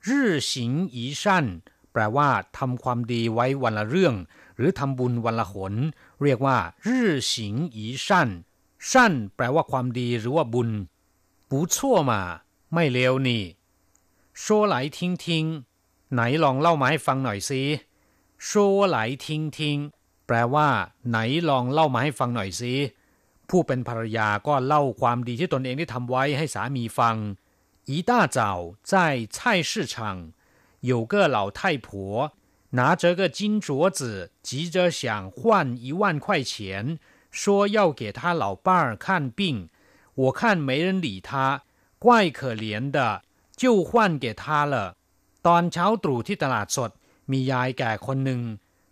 [0.09, 1.45] รื่อสิงอีชั่น
[1.93, 4.15] แปลว่าทำความดีไว้วันละเรื่อง
[4.57, 5.75] หรือทำบุญวันละหน
[6.23, 8.29] เรียกว่ารื่อสิงอีชั่น
[8.91, 10.71] ชั่นแปลว่าความดีหรือว่าบุญ
[11.50, 11.76] 不错
[12.10, 12.12] 嘛
[12.74, 13.44] ไม่เลวนี่
[14.42, 15.26] 说来听听
[16.14, 17.62] ไหนลองเล่ามาให้ฟังหน่อยสิ
[18.48, 18.50] 说
[18.96, 19.58] 来听听
[20.26, 20.70] แปลว่า
[21.10, 21.18] ไหน
[21.50, 22.74] ลองเล่ามาให้ฟังหน่อยสิ
[23.50, 27.16] ผู้เป็นภรรยาก็เล่าความดีที่ตนเองได้ทำไว้ให้สามีฟัง
[27.90, 28.38] 一大早
[28.92, 28.94] 在
[29.36, 29.96] 菜市场
[30.80, 31.88] 有个老太婆
[32.72, 36.98] 拿着个金镯子急着想换一万块钱
[37.30, 39.70] 说要给他老伴儿看病
[40.22, 41.32] 我看没人理他
[42.04, 42.06] 怪
[42.38, 42.98] 可怜的
[43.62, 43.92] 就换
[44.24, 44.76] 给他了
[45.48, 46.92] ตอนเช้าตรู่ที่ตลาดสด
[47.32, 48.42] มียายแก่คนหนึ่ง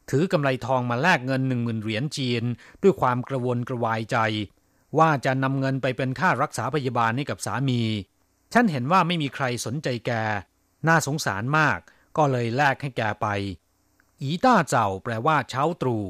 [0.09, 2.43] ถือกำไรทองมาแลกเงินหนึ่งหมื่นเหรียญจีน
[2.81, 4.17] ด้วยความกระวนกระวายใจ
[4.99, 7.81] ว่าจะนำเงินไปเป็นค่ารักษาพยาบาลให้กับสามี
[8.53, 10.11] ฉันเห็นว่าไม่มีใครสนใจแก
[10.87, 11.79] น่าสงสารมาก
[12.17, 13.27] ก็เลยแลกให้แกไป
[14.21, 16.05] อีต้าเจ้าแปลว่าเช้าตรู่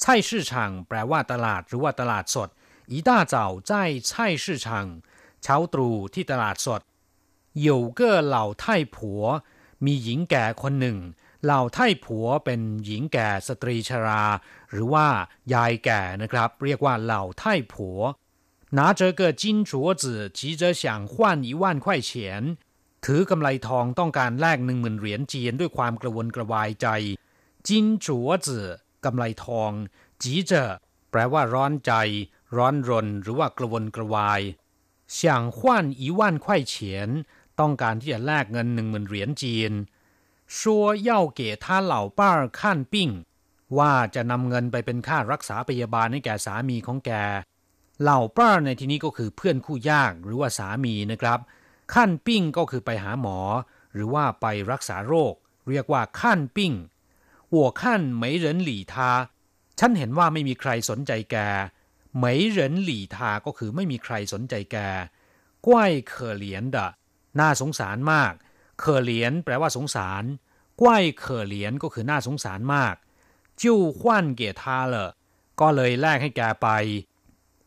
[0.00, 2.48] ไช่ชื่อช่างแปลว่าตลาดหรือว่าตลาดสด
[2.90, 3.70] อีต้าเจ้า在
[4.08, 4.10] 菜
[4.42, 4.66] 市场
[5.42, 6.80] เช้าตรู่ที่ตลาดสด
[7.66, 8.00] 有个
[8.34, 8.96] 老太婆
[9.84, 10.98] มีหญิงแก่คนหนึ่ง
[11.44, 14.24] เหล่าไท่ผัวเป็นหญิงแก่สตรีชรา
[14.70, 15.06] หรือว่า
[15.54, 17.98] ยายแก่นะครับ เรียกว่าเหล่าไท่ผัว
[18.78, 19.70] 拿着个金镯
[20.02, 20.04] 子
[20.38, 21.12] 急着想换
[21.46, 22.10] 一万块钱
[23.04, 26.86] ถือกำไลทองต้องการแลกหนึ่งหมื่นเหรียญจีนด้วยความกระวนกระวายใจ
[27.66, 28.66] จินจัวจือ
[29.04, 29.70] กำไลทอง
[30.22, 30.62] จีเจอ
[31.10, 31.92] แปลว่าร้อนใจ
[32.56, 34.40] ร้อนรน หรือว่ากระวนกระวาย
[35.16, 35.18] 想
[35.56, 35.58] 换
[36.02, 36.74] 一万块钱
[37.60, 39.72] ต้องการที่จะแลกเงินหนึ่งหมื่นเหรียญจีน
[40.56, 40.58] 说
[41.08, 42.60] 要给他老伴儿看
[42.92, 42.94] 病
[43.78, 47.10] ว่าจะนำเงินไปเป็นค่ารักษาพยาบาลให้แก่สามีของแก
[48.00, 51.38] เหล่าป้าในที่นี้ก็คือเพื่อนคู่ยากหรือว่าสามีนะครับ
[51.94, 53.38] ขั้นปิ้งก็คือไปหาหมอ
[53.94, 55.34] หรือว่าไปรักษาโรค
[55.68, 56.72] เรียกว่าขั้นปิ้ง
[57.54, 57.82] 我看
[58.20, 58.94] 没人理他
[59.78, 61.36] ฉันเห็นว่าไม่มีใครสนใจแก
[62.22, 62.24] 没
[62.56, 62.58] 人
[62.88, 64.76] 理他ก็คือไม่มีใครสนใจแก
[65.66, 65.68] 怪
[66.10, 66.76] 可怜的
[67.40, 68.32] น่าสงสารมาก
[68.80, 70.24] เขอเหลียนแปลว่าสงสาร
[70.80, 72.94] กว้ายเขอเหลียนก็คือน่าสงสารมาก
[73.60, 75.10] จิ้วขวัญเกียทาเลย
[75.60, 76.68] ก็เลยแลกให้แกไป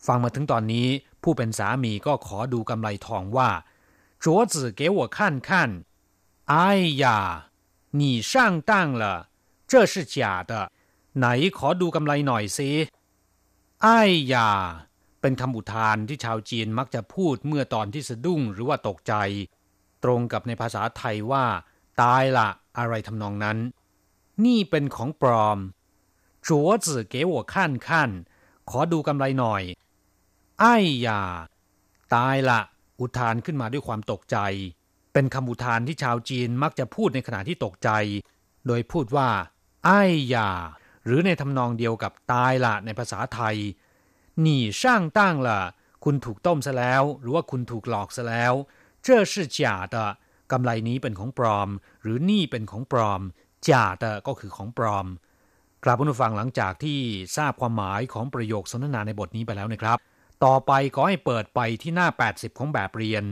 [0.06, 0.88] ฟังมาถึงตอนนี้
[1.24, 3.50] ผู้เป็นสามีก็ขอดูกำไรทองว่า
[4.24, 5.18] 镯子给我看
[5.48, 5.50] 看
[6.54, 6.54] 哎
[7.04, 7.06] 呀
[8.00, 8.32] 你上
[8.70, 9.04] 当了
[9.72, 10.16] 这是假
[10.50, 10.52] 的
[11.18, 11.26] ไหน
[11.58, 12.70] ขอดูกำไรหน่อยสิ
[13.87, 14.51] อ้ายยา
[15.21, 19.15] เป็นคำอุทานที่ชาวจีนมักจะพูดเมื่อตอนที่สะดุ้งหรือว่าตกใจ
[20.05, 21.45] ตรงกับในภาษาไทยว่า
[22.03, 23.59] ตายละอะไรทำนองนั้น
[24.45, 25.59] นี่เป็นของปลอม
[26.49, 28.11] จัวจื่อเก๋หัวขั้นขั้น
[28.71, 29.63] ขอดูกำไรหน่อย
[30.61, 31.23] ไอ้ยา
[32.15, 32.61] ตายละ
[33.01, 34.37] อุทานขึ้นมาด้วยความตกใจ
[35.13, 37.91] เป็นคำอุทานที่ชาวจีนมักจะพูดในขณะที่ตกใจ
[38.67, 39.29] โดยพูดว่า
[39.85, 40.03] ไอ้
[40.35, 40.51] ยา
[41.06, 43.56] หรือในทำนองเดียวกับตายละในภาษาไทย
[44.42, 45.60] หนีช่างตั้งละ
[46.04, 48.54] คุณถูกต้มซะแล้ว หรือว่าคุณถูกหลอกซะแล้ว
[49.06, 49.60] 这是假
[49.94, 49.96] 的
[50.52, 51.70] กำไรนี้เป็นของปลอม
[52.02, 53.22] หรือนี่เป็นของปลอม
[53.68, 55.08] จ่าแต่ก็คือของปลอม
[55.84, 57.00] กลับผู้ฟังหลังจากที่
[57.38, 59.98] ทราบความหมายของประโยคสนทนาในบทนี้ไปแล้วนะครับ
[60.46, 63.24] ต่อไปขอให้เปิดไปที่หน้า 80 ของแบบเรียน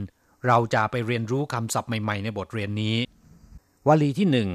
[0.46, 2.96] เราจะไปเรียนรู้คำศัพท์ใหม่ๆ ในบทเรียนนี้
[3.86, 4.50] วลีที่หนึ่ง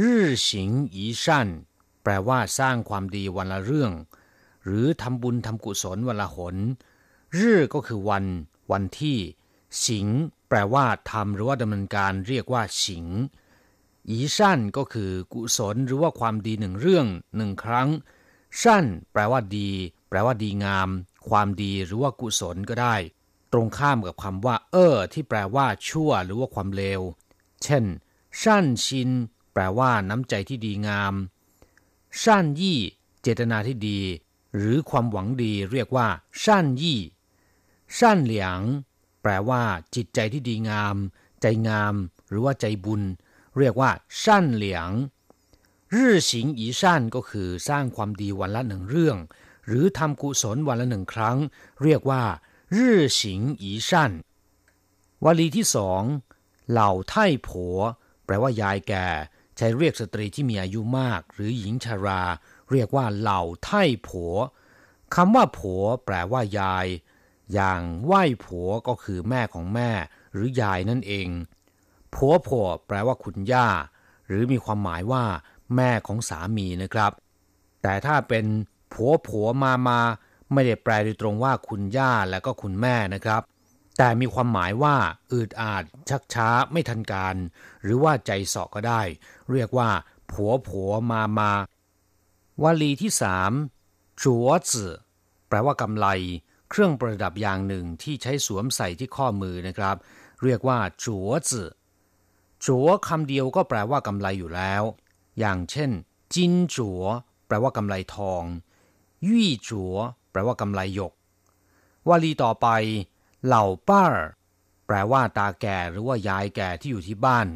[0.00, 1.48] รื่อสิงอีชัน
[2.03, 3.91] แปลว่าสร้างความดีวันละเรื่อง
[4.65, 6.55] หรือทำบุญทำกุศลวันละหน
[7.37, 8.25] รื่อก็คือวัน
[8.71, 9.17] วันที่
[9.85, 10.07] สิง
[10.49, 13.05] แปลว่าทำหรือว่าดำเนินการเรียกว่า สิง
[14.09, 17.89] อีสั้นก็คือกุศลหรือว่าความดีหนึ่งเรื่องหนึ่งครั้ง
[18.63, 19.69] สั้น แปลว่าดี
[20.09, 20.89] แปลว่าดีงาม
[21.29, 22.95] ความดีหรือว่ากุศลก็ได้
[23.51, 27.01] ตรงข้ามกับคำว่า เออที่แปลว่า ชั่ว หรือว่าความเลว
[27.63, 27.85] เช่น
[28.43, 29.09] สั้นชิน
[29.53, 31.13] แปลว่าน้ำใจที่ดีงาม
[32.23, 32.79] สั้นยี่
[33.21, 34.01] เจตนาที่ดี
[34.55, 36.07] หรือความหวังดีเรียกว่า
[36.45, 36.99] สั้นยี่
[37.99, 38.61] สั้นเหลียง
[39.21, 39.63] แปลว่า
[39.95, 40.95] จิตใจที่ดีงาม
[41.41, 41.95] ใจงาม
[42.29, 43.01] หรือว่าใจบุญ
[43.57, 43.91] เรียกว่า
[44.25, 44.89] สั้นเหลียง
[45.95, 49.17] รื่อสิงอีสั้นก็คือสร้างความดีวันละหนึ่งเรื่อง
[49.67, 51.37] หรือทำกุศลวันละหนึ่งครั้ง
[51.83, 52.23] เรียกว่า
[52.75, 54.11] รื่อสิงอีสั้น
[55.23, 56.01] วลีที่สอง
[56.69, 57.77] เหล่าไท่ผัว
[58.25, 59.07] แปลว่ายายแก่
[59.61, 62.23] ใช้เรียกสตรีที่มีอายุมาก หรือหญิงชารา
[62.71, 64.35] เรียกว่าเหล่าไท่ผัว
[65.15, 66.87] คำว่าผัวแปลว่ายาย
[67.53, 69.91] อย่างไหว้ผัวก็คือแม่ของแม่
[70.33, 71.27] หรือยายนั่นเอง
[72.15, 73.69] ผัวผัวแปลว่าคุณย่า
[74.27, 75.23] หรือมีความหมายว่า
[75.75, 77.11] แม่ของสามีนะครับ
[77.81, 78.45] แต่ถ้าเป็น
[78.93, 79.99] ผัวผัวมามา
[80.53, 83.41] ไม่ได้แปลโดยตรงว่าคุณย่าและก็คุณแม่นะครับ
[84.01, 84.95] แต่มีความหมายว่า
[85.31, 87.35] อืดอาด ชักช้าไม่ทันการ
[87.83, 89.01] หรือว่าใจเสาะก็ได้
[89.51, 89.89] เรียกว่า
[90.31, 91.51] ผัวผัวมามา
[92.63, 93.51] วลีที่สาม
[94.23, 94.93] จัวจื่อ
[95.47, 96.07] แปลว่ากำไล
[96.69, 99.95] เครื่องประดับอย่างหนึ่งที่ใช้สวมใส่ที่ข้อมือนะครับ
[100.43, 101.69] เรียกว่าจัวจื่อ
[102.65, 104.83] จัวคำเดียวก็แปลว่ากำไลอยู่แล้ว
[105.39, 105.91] อย่างเช่น
[106.33, 107.03] จินจัว
[107.47, 108.43] แปลว่ากำไลทอง
[109.27, 109.95] ยี่จัว
[110.31, 111.13] แปลว่ากำไลหยก
[112.07, 112.67] วลีต่อไป
[113.46, 114.04] เหล่าป้า
[114.86, 117.48] แปลว่าตาแก่หรือว่ายายแก่ที่อยู่ที่บ้าน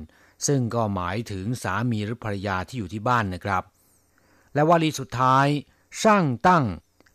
[0.46, 3.62] ซึ่งก็หมายถึงสามีหรือภรรยาที่อยู่ที่บ้านนะครับ
[4.54, 5.46] และวลีสุดท้าย
[6.00, 6.64] ช่างตั้ง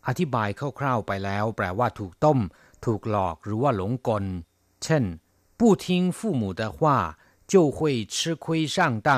[0.06, 2.38] อธิบายคร่าวๆไปแล้ว แปลว่าถูกต้ม
[2.84, 4.24] ถูกหลอกหรือว่าหลงกล
[4.84, 5.04] เช่น
[5.58, 5.86] 不听
[6.18, 6.78] 父母的话
[7.52, 7.78] 就会
[8.14, 9.10] 吃亏上当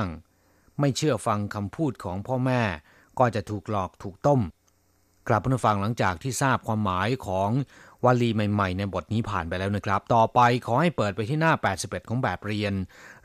[0.79, 2.63] ไม่เชื่อฟังคำพูดของพ่อแม่
[3.19, 4.41] ก็จะถูกหลอกถูกต้ม
[5.29, 7.51] กลับมาฟังหลังจากที่ทราบความหมายของ
[8.06, 12.74] วลีใหม่ ๆ ในบทนี้ผ่านไปแล้วนะครับ ต่อไปขอให้เปิดไปที่หน้า 81 ของแบบเรียน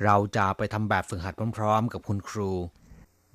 [0.05, 2.53] เราจะไปทำแบบฝึกหัดพร้อม ๆ กับคุณครู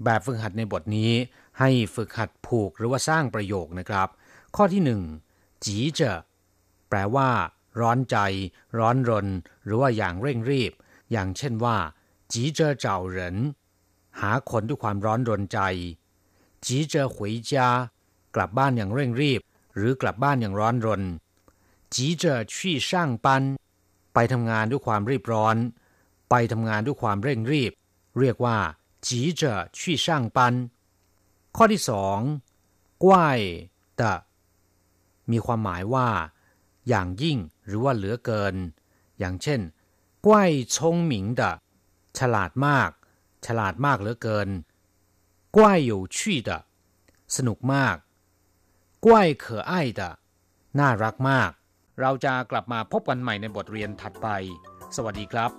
[0.04, 1.12] แบบฝึกหัดในบทนี้
[1.60, 4.08] ให้ฝึกหัดผูกหรือว่าสร้างประโยคนะครับ
[4.56, 5.01] ข้อที่หนึ่ง
[5.65, 5.99] จีเจ
[6.89, 7.30] แปลว่า
[7.80, 8.17] ร้อนใจ
[8.77, 9.27] ร้อนรน
[9.65, 10.71] หรือว่าอย่างเร่งรีบ
[11.12, 11.77] อย่างเช่นว่า
[12.32, 13.38] จีเจอเจ้าเหริน
[14.21, 15.60] หาคนด้วยความร้อนรนใจ
[16.65, 17.17] จีเจ回
[17.51, 17.54] 家
[18.36, 19.41] กลับบ้านอย่างเร่งรีบ
[19.75, 21.01] หรือกลับบ้านอย่างร้อนรน
[21.94, 22.56] จีเจ去
[22.88, 22.90] 上
[23.24, 23.26] 班
[24.14, 25.56] ไปทำงานด้วยความรีบร้อน
[26.30, 27.72] ไปทำงานด้วยความเร่งรีบ
[28.20, 28.59] เรียกว่า
[29.06, 29.42] จีเจ
[29.78, 30.06] 去上
[30.37, 30.38] 班
[31.56, 32.18] ข้อที่สอง
[33.04, 33.40] กว้าย
[34.00, 34.14] ตะ
[35.30, 36.09] มีความหมายว่า
[36.88, 38.54] อย่างยิ่งหรือว่าเหลือเกิน
[39.18, 39.61] อย่างเช่น
[40.26, 41.42] กว้ายชงหมิง的
[42.18, 42.90] ฉลาดมาก
[43.46, 44.48] ฉลาดมากเหลือเกิน
[45.56, 46.50] กว้าย有趣的
[47.37, 47.96] สนุกมาก
[49.04, 50.00] กว้าย可爱的
[50.78, 51.50] น่ารักมาก
[52.01, 54.27] เราจะกลับมาพบกันใหม่ในบทเรียนถัดไป
[54.95, 55.51] สวัสดีครับ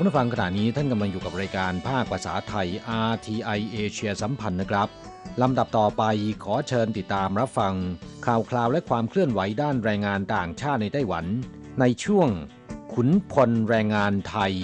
[0.00, 2.68] ู้ฟังขณะนี้ท่านกำลังอยู่กับรายการภาคภาษาไทย
[3.10, 4.88] RTI เอเชียสัมพันธ์นะครับ
[5.42, 6.02] ลำดับต่อไป
[6.44, 7.74] ขอเชิญติดตามรับฟัง
[8.26, 11.24] ข่าวคราวและความเคลื่อนไหวด้านแรงงานต่างชาติในไต้หวัน
[11.80, 12.28] ในช่วง
[12.92, 14.54] ขุนพลแรงงานไทย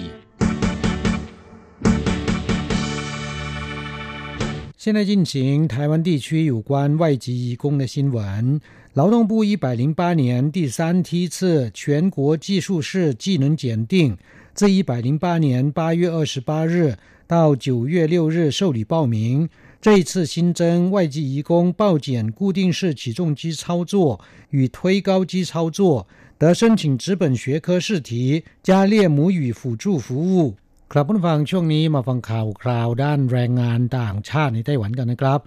[4.83, 5.33] 现在进行
[5.73, 8.59] 台湾地区有关外籍移工的新闻。
[8.93, 14.15] 劳动部一百零八年第三梯次全国技术士技能检定
[14.57, 19.49] 自一百零八年八月二十八日到九月六日受理报名。
[19.81, 26.07] 这一次新增外籍移工报检固定式起重机操作与推高机操作，
[26.37, 30.55] 得申请纸本学科试题，加列母语辅助服务。
[30.91, 35.39] ครับผู้ฟังช่วงนี้มาฟังข่าวคราวด้านแรงงานต่างชาติในไต้หวันกันนะครับ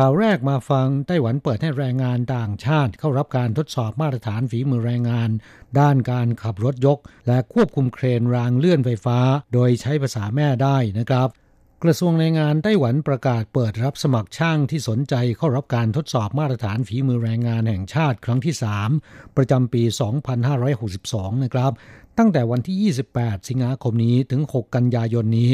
[0.00, 5.30] ข่าวแรกมาฟังไต้หวันเปิดให้แรงงานต่างชาติ เข้ารับการทดสอบมาตรฐานฝีมือแรงงาน
[5.80, 9.18] ด้านการขับรถยก และควบคุมเครนรางเลื่อนไฟฟ้า
[9.52, 11.28] โดยใช้ภาษาแม่ได้นะครับ
[11.82, 18.54] กระทรวงแรงงานไต้หวันประกาศเปิดรับสมัครช่างที่สนใจเข้ารับการทดสอบมาตรฐานฝีมือแรงงานแห่งชาติครั้งที่
[18.94, 19.82] 3 ประจำปี
[20.64, 21.72] 2562 นะครับ
[22.18, 25.52] ตั้งแต่วันที่ 28 สิงหาคมนี้ถึง 6 กันยายนนี้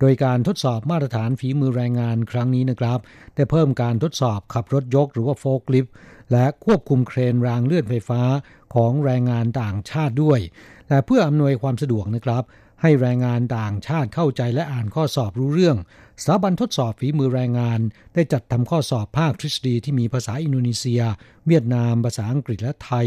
[0.00, 2.98] โดยการทดสอบมาตรฐานฝีมือแรงงานครั้งนี้นะครับ
[3.34, 5.92] ได้เพิ่มการทดสอบขับรถยกหรือว่าโฟล์คลิฟต์
[6.32, 8.22] และควบคุมเครนรางเลื่อนไฟฟ้า
[8.74, 10.40] ของแรงงานต่างชาติด้วย
[10.88, 12.44] และเพื่ออำนวยความสะดวกนะครับ
[12.82, 15.76] ให้แรงงานต่างชาติเข้าใจและอ่านข้อสอบรู้เรื่อง
[16.22, 17.80] สถาบันทดสอบฝีมือแรงงาน
[18.14, 21.02] ได้จัดทำข้อสอบภาคทฤษฎีที่มีภาษาอินโดนีเซีย
[21.46, 23.06] เวียดนาม ภาษาอังกฤษและไทย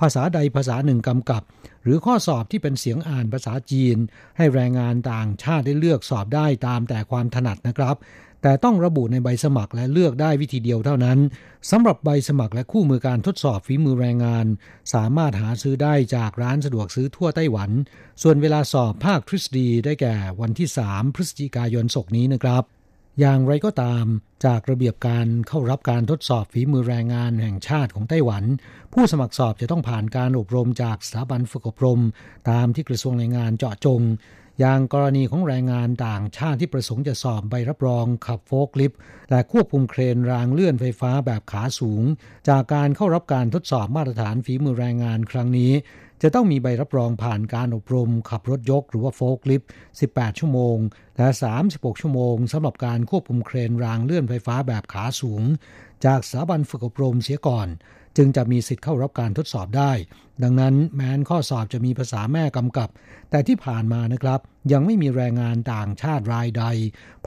[0.00, 1.42] ภาษาใดภาษาหนึ่งกำกับ
[1.86, 3.96] หรือข้อสอบที่เป็นเสียงอ่านภาษาจีน
[4.36, 7.96] ให้แรงงานต่างชาติได้เลือกสอบได้ตามแต่ความถนัดนะครับ
[8.42, 11.18] แต่ต้องระบุในใบสมัครและเลือกได้วิธีเดียวเท่านั้น
[11.70, 14.46] สำหรับใบสมัครและคู่มือการทดสอบฝีมือแรงงาน
[14.94, 17.70] สามารถหาซื้อได้จากร้านสะดวกซื้อทั่วไต้หวัน
[18.22, 22.75] ส่วนเวลาสอบภาคทฤษฎีได้แก่วันที่ 3 พฤศจิกายนศกนี้นะครับ
[23.20, 24.04] อย่างไรก็ตาม
[24.44, 28.44] จากระเบียบการเข้ารับการทดสอบฝีมือแรงงานแห่งชาติของไต้หวัน
[28.92, 32.00] ผู้สมัครสอบจะต้องผ่านการอบรมจากสถาบันฝึกอบรม
[32.50, 34.02] ตามที่กระทรวงแรงงานเจาะจง
[34.60, 38.98] อย่างกรณีของแรงงานต่างชาติที่ประสงค์จะสอบใบรับรองขับโฟล์คลิฟต์
[39.30, 42.02] และควบคุมเครนรางเลื่อนไฟฟ้าแบบขาสูง
[42.48, 45.72] จากการเข้ารับการทดสอบมาตรฐานฝีมือแรงงานครั้งนี้
[46.22, 49.68] จะต้องมีใบรับรองผ่านการอบรมขับรถยกหรือว่าโฟล์คลิฟต์
[50.04, 50.76] 18 ชั่วโมง
[51.18, 51.28] และ
[51.64, 55.42] 36 ชั่วโมงสำหรับการควบคุมเครนรางเลื่อนไฟฟ้าแบบขาสูง
[56.04, 57.68] จากสถาบันฝึกอบรมเสียก่อน
[58.16, 59.92] จึงจะมีสิทธิ์เข้ารับการทดสอบได้
[60.42, 62.88] ดังนั้นแม้นข้อสอบจะมีภาษาแม่กำกับ
[63.30, 64.40] แต่ที่ผ่านมานะครับ
[64.72, 66.64] ยังไม่มีแรงงานต่างชาติรายใด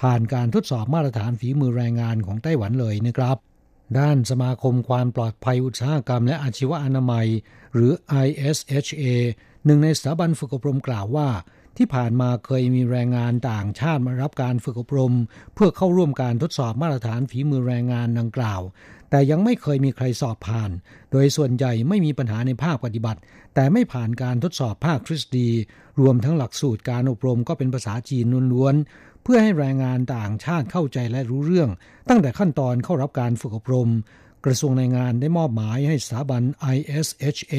[0.01, 3.37] ผ่านการทดสอบมาตรฐานฝีมือแรงงานของไต้หวันเลยนะครับ
[3.99, 7.27] ด้านสมาคมความปลอดภัยอุตสาหกรรมและอาชีวอนามัย
[7.73, 7.91] หรือ
[8.25, 9.03] ISHA
[9.65, 11.29] หนึ่งในสถาบันฝึกอบรมกล่าวว่า
[11.77, 15.13] ที่ผ่านมาเคยมีแรงงานต่างชาติมารับการฝึกอบรม
[15.53, 18.61] เพื่อเข้าร่วมการทดสอบมาตรฐานฝีมือแรงงานดังกล่าว
[19.09, 20.71] แต่ยังไม่เคยมีใครสอบผ่าน
[21.11, 23.19] โดยส่วนใหญ่ไม่มีปัญหาในภาคปฏิบัติ
[23.55, 25.49] แต่ไม่ผ่านการทดสอบภาคทฤษฎี
[26.01, 31.69] รวมทั้งหลักสูตรการอบรมก็เป็นภาษาจีนล้วนๆเพื่อให้แรงงานต่างชาติเข้าใจและรู้เรื่อง
[32.09, 33.89] ตั้งแต่ขั้นตอนเข้ารับการฝึกอบรม
[34.45, 36.43] กระทรวงแรงงานได้มอบหมายให้สถาบัน
[36.75, 37.55] ISHA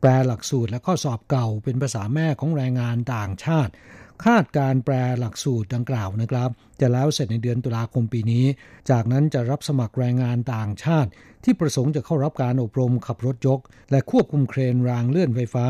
[0.00, 3.72] แปลหลักสูตรและข้อสอบเก่าเป็นภาษาแม่ของแรงงานต่างชาติ
[4.24, 6.50] คาดการแปลหลักสูตรดังกล่าวนะครับ
[6.80, 8.44] จะแล้วเสร็จในเดือนตุลาคมปีนี้
[8.90, 11.10] จากนั้นจะรับสมัครแรงงานต่างชาติ
[11.44, 15.66] ที่ประสงค์จะเข้ารับการอบรมขับรถยก และควบคุมเครนรางเลื่อนไฟฟ้า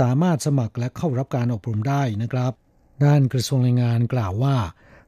[0.00, 2.52] สามารถสมัครและเข้ารับการอบรมได้นะครับ
[3.04, 4.56] ด้านกระทรวงแรงงานกล่าวว่า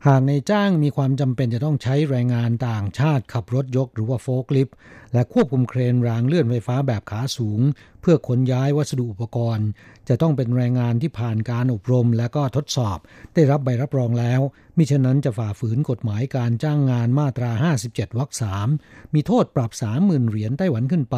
[0.08, 4.74] หากในจ้างมีความจำเป็นจะต้องใช้แรงงานต่างชาติขับรถยกหรือว่าโฟล์คลิฟต์
[5.12, 7.60] และควบคุมเครนรางเลื่อนไฟฟ้าแบบขาสูง
[8.00, 9.66] เพื่อขนย้ายวัสดุอุปกรณ์
[10.08, 12.98] จะต้องเป็นแรงงานที่ผ่านการอบรมและก็ทดสอบ
[13.34, 14.40] ได้รับใบรับรองแล้ว
[14.76, 17.50] มิฉะนั้นจะฝ่าฝืนกฎหมายการจ้างงานมาตรา
[17.84, 18.30] 57 วรรค
[18.72, 21.16] 3มีโทษปรับ 30,000 เหรียญไต้หวันขึ้นไป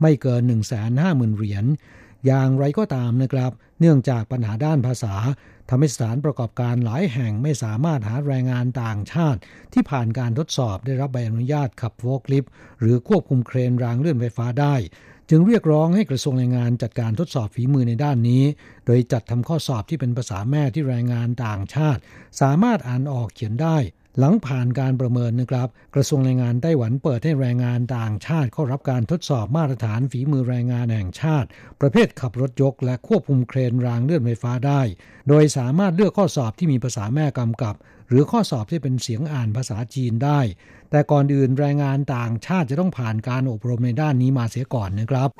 [0.00, 0.42] ไม่เกิน
[0.90, 1.64] 150,000 เหรียญ
[2.26, 5.14] อย่างไรก็ตามนะครับเนื่องจากปัญหาด้านภาษา
[5.68, 9.40] ทำให้สถานประกอบการหลายแห่งไม่สามารถหาแรงงานต่างชาติ
[9.72, 12.50] ที่ผ่านการทดสอบได้รับใบอนุญาตขับโฟล์คลิฟต์
[12.80, 14.74] หรือควบคุมเครนรางเลื่อนไฟฟ้าได้
[15.30, 18.44] จึงเรียกร้องให้กระทรวงแรงงานจัดการทดสอบฝีมือในด้านนี้
[18.86, 22.00] โดยจัดทำข้อสอบที่เป็นภาษาแม่ที่แรงงานต่างชาติ
[22.40, 23.76] สามารถอ่านออกเขียนได้
[24.18, 31.48] หลังผ่านการประเมินนะครับ กระทรวงแรงงานไต้หวันเปิดให้แรงงานต่างชาติเข้ารับการทดสอบมาตรฐานฝีมือแรงงานแห่งชาติ
[31.80, 34.82] ประเภทขับรถยก และควบคุมเครนรางเลื่อนไฟฟ้าได้
[35.28, 37.74] โดยสามารถเลือกข้อสอบที่มีภาษาแม่กำกับ
[38.08, 40.40] หรือข้อสอบที่เป็นเสียงอ่านภาษาจีนได้
[40.90, 45.30] แต่ก่อนอื่นแรงงานต่างชาติจะต้องผ่านการอบรมในด้านนี้มาเสียก่อนนะครับ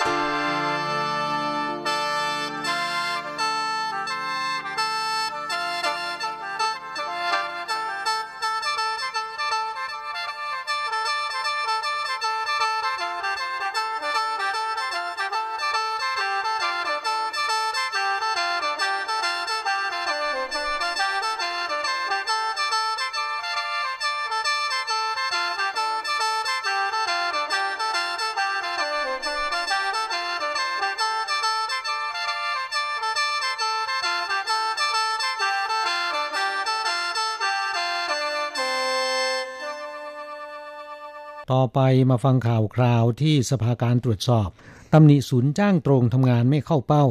[41.75, 44.49] ไปมาฟังข่าวคราวที่สภาการตรวจสอบ
[44.93, 47.05] ตำหนิศูนย์จ้างตรงทำงานไม่เข้าเป้า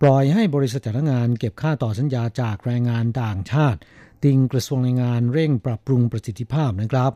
[0.00, 3.78] ปล่อยให้บริษัทจ้างงานเก็บค่าต่อสัญญาจากแรงงานต่างชาติ
[4.24, 7.12] ติงกระทรวงแรงงานเร่งปรับปรุงประสิทธิภาพนะครับ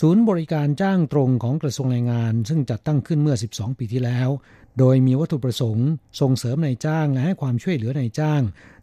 [0.00, 4.28] ศูนย์บริการจ้างตรงของกระทรวงแรงงาน ซึ่งจัดตั้งขึ้นเมื่อ 12 ปีที่แล้ว
[4.78, 5.88] โดยมีวัตถุประสงค์
[6.20, 8.42] ส่งเสริมนายจ้างและให้ความช่วยเหลือนายจ้าง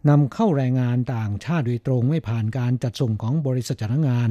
[0.09, 4.29] นำเข้าแรงงานต่างชาติโดยตรงไม่ผ่านการจัดส่งของบริษัทจ้างงาน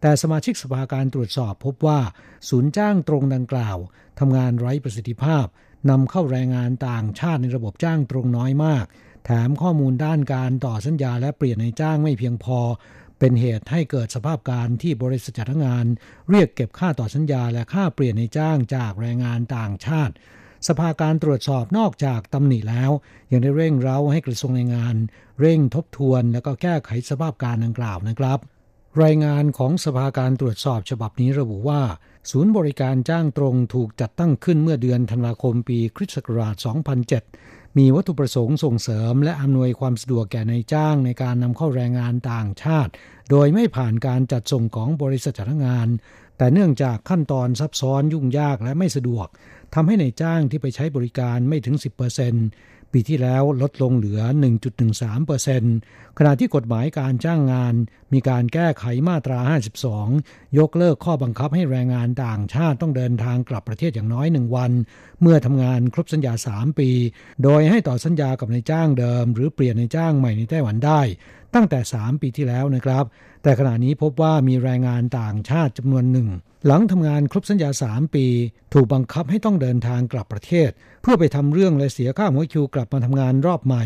[0.00, 2.00] แต่สมาชิกสภาการตรวจสอบพบว่า
[2.48, 3.76] ศูนย์จ้างตรงดังกล่าว
[4.20, 5.46] ทำงานไร้ประสิทธิภาพ
[5.90, 8.84] นำเข้าแรงงานต่างชาติในระบบจ้างตรงน้อยมาก
[9.24, 12.58] แถมข้อมูลด้านการต่อสัญญาและเปลี่ยนนายจ้างไม่เพียงพอ
[13.20, 15.86] เป็นเหตุให้เกิดสภาพการที่บริษัทจ้างงาน
[16.30, 20.14] เรียกเก็บค่าต่อสัญญาและค่าเปลี่ยนในจ้างจากแรงงานต่างชาติ
[20.68, 22.90] สภาการตรวจสอบนอกจากตำหนิแล้ว
[23.32, 24.96] ยังได้เร่งเร้าให้กระทรวงแรงงาน
[25.40, 28.38] เร่งทบทวนและก็แก้ไขสภาพการดังกล่าวนะครับ
[29.02, 31.82] รายงานของสภาการตรวจสอบฉบับนี้ระบุว่า
[32.30, 36.54] ศูนย์บริการจ้างตรงถูกจัดตั้งขึ้นเมื่อเดือนธันวาคมปีคริสต์ศักราช
[37.10, 42.92] 2007 มีวัตถุประสงค์ส่งเสริม และอำนวยความสะดวกแก่นายจ้างในการนำเข้าแรงงานต่างชาติ
[43.30, 45.88] โดยไม่ผ่านการจัดส่งของบริษัทจ้างงาน
[46.38, 49.26] แต่เนื่องจากขั้นตอนซับซ้อนยุ่งยากและไม่สะดวก
[49.74, 51.76] ทำให้ในายจ้างที่ไปใช้บริการไม่ถึง
[52.38, 54.20] 10% ปีที่แล้วลดลงเหลือ
[55.00, 57.74] 1.13%ขณะที่กฎหมายการจ้างงาน
[58.12, 59.38] มีการแก้ไขมาตรา
[59.98, 64.72] 52 ยกเลิกข้อบังคับให้แรงงานต่างชาติต้องเดินทางกลับประเทศอย่างน้อยหนึ่งวัน
[65.22, 66.90] เมื่อทำงานครบสัญญา 3 ปี
[67.42, 71.00] โดยให้ต่อสัญญากับนายจ้างเดิม หรือเปลี่ยนนายจ้างใหม่ในไต้หวันได้
[71.54, 73.04] ตั้งแต่ 3 ปีที่แล้วนะครับ
[73.42, 76.28] แต่ขณะนี้พบว่ามีแรงงานต่างชาติจำนวนหนึ่ง
[76.66, 78.26] หลังทำงานครบสัญญา 3 ปี
[78.72, 80.70] ถูกบังคับให้ต้องเดินทางกลับประเทศ
[81.02, 83.84] เพื่อไปทำเรื่องและเสียค่าหัวคิวกลับมาทำงานรอบใหม่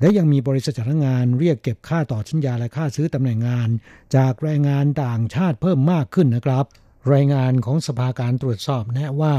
[0.00, 3.68] และยังมีบริษัทจ้างงานเรียกเก็บค่าต่อสัญญาและค่าซื้อตำแหน่งงาน
[4.16, 6.64] จากแรงงานต่างชาติเพิ่มมากขึ้นนะครับ
[7.12, 9.34] รายงานของสภาการตรวจสอบแนะว่า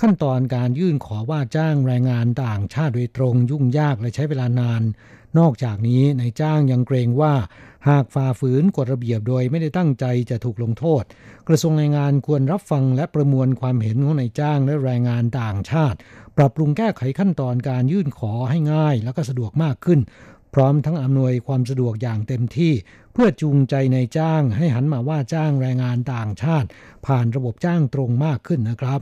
[0.00, 4.82] ขั้นตอนการยื่นขอว่าจ้างแรงงานต่างชาติโดยตรงยุ่งยากและใช้เวลานาน
[5.38, 7.34] นอกจากนี้นายจ้างยังเกรงว่า
[7.88, 11.02] หากฝ่าฝืนกฎระเบียบโดยไม่ได้ตั้งใจจะถูกลงโทษ
[11.48, 15.98] กระทรวงแรงงานควรรับฟังและประมวลความเห็นของนายจ้างและแรงงานต่างชาติ
[16.36, 20.00] ปรับปรุงแก้ไขขั้นตอนการยื่นขอให้ง่าย และก็สะดวกมากขึ้น
[20.54, 22.72] พร้อมทั้งอำนวยความสะดวกอย่างเต็มที่
[23.12, 26.68] เพื่อจูงใจในายจ้างให้หันมาว่าจ้างแรงงานต่างชาติ
[27.06, 29.00] ผ่านระบบจ้างตรงมากขึ้นนะครับ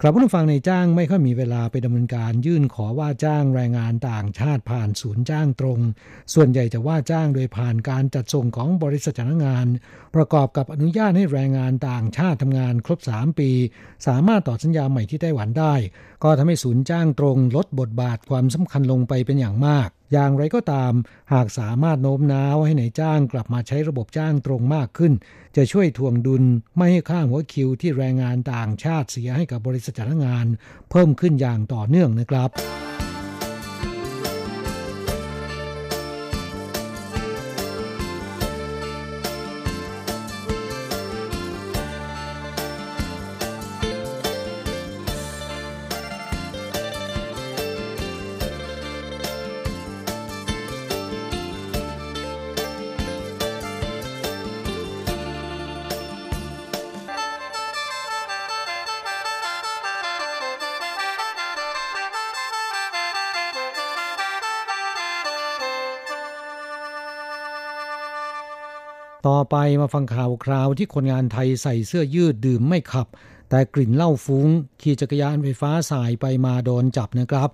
[0.00, 5.78] ครับผู้ฟังในจ้างไม่ค่อยมีเวลาไปดำเนินการยื่นขอว่าจ้างแรงงานต่างชาติผ่านศูนย์จ้างตรง
[6.34, 9.66] ส่วนใหญ่จะว่าจ้างโดยผ่านการจัดส่งของบริษัทจ้างงาน
[10.14, 13.50] ประกอบกับอนุญาตให้แรงงานต่างชาติทำงานครบ 3 ปี
[14.06, 15.74] สามารถต่อสัญญาใหม่ที่ไต้หวันได้
[16.24, 20.92] ก็ทำให้ศูนย์จ้างตรง ลดบทบาทความสำคัญลงไปเป็นอย่างมาก อย่างไรก็ตาม
[21.32, 25.12] หากสามารถโน้มน้าวให้ในจ้างกลับมาใช้ระบบจ้างตรงมากขึ้น
[25.56, 26.44] จะช่วยทวงดุล
[26.76, 30.46] ไม่ให้ค่าหัวคิวที่แรงงานต่างชาติเสียให้กับบริษัทจ้างงาน
[30.90, 32.50] เพิ่มขึ้นอย่างต่อเนื่องนะครับ
[69.66, 73.06] ไปมาฟังข่าวคราวที่คนงานไทยใส่เสื้อยืดดื่มไม่ขับ
[73.50, 74.48] แต่กลิ่นเหล้าฟุง้ง
[74.80, 77.50] ขี่จักรยานไฟฟ้าสายไปมาโดนจับนะครับ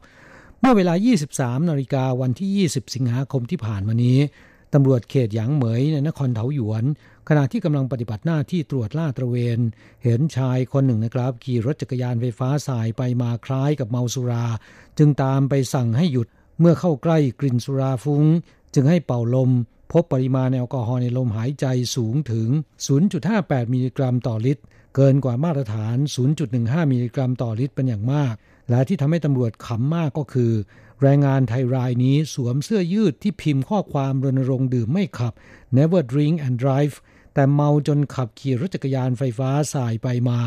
[0.60, 0.94] เมื่อเวลา
[1.30, 4.18] 23 นาฬิกาวันที่ 20 สิงหาคมที่ผ่านมานี้
[4.74, 6.84] ตำรวจเขตหยางเหมยในนครเถาหยวน
[7.28, 9.58] ขณะที่กำลังปฏิบัติหน้าที่ตรวจล่าตระเวน
[10.04, 14.46] เห็นชายคนหนึ่งนะครับ ขี่รถจักรยานไฟฟ้าสายไปมาคล้ายกับเมาสุรา
[14.98, 16.28] จึงตามไปสั่งให้หยุด
[16.60, 18.24] เมื่อเข้าใกล้กลิ่นสุราฟุง้ง
[18.74, 19.50] จึงให้เป่าลม
[19.93, 21.66] พบปริมาณแอลกอฮอล์ในลมหายใจ
[21.97, 22.49] สูงถึง
[23.11, 24.62] 0.58 มิลลิกรัมต่อลิตร
[24.97, 25.97] เกินกว่ามาตรฐาน
[26.45, 28.34] 0.15 มิลลิกรัมต่อลิตรเป็นอย่างมาก
[28.70, 30.53] และที่ทำให้ตำรวจขำมากก็คือ
[31.03, 35.32] แรงงานไทยรายนี้สวมเสื้อยืดที่พิมพ์ข้อความรณรงค์ดื่มไม่ขับ
[35.76, 36.95] Never drink and drive
[37.34, 40.40] แต่เมาจนขับขี่รถจักรยานไฟฟ้าสายไปมา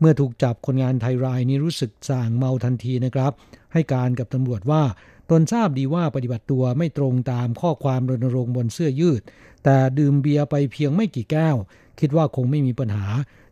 [0.00, 3.32] เมื่อถูกจับคนงานไทยรายนี้รู้สึกส่างเมาทันทีนะครับ
[3.72, 4.82] ให้การกับตำรวจว่า
[5.30, 9.22] ตนทราบดีว่าปฏิบัติตัวไม่ตรงตามข้อความรณรงค์บนเสื้อยืด
[9.64, 11.56] แต่ดื่มเบียร์ไปเพียงไม่กี่แก้ว
[12.00, 13.06] คิดว่าคงไม่มีปัญหา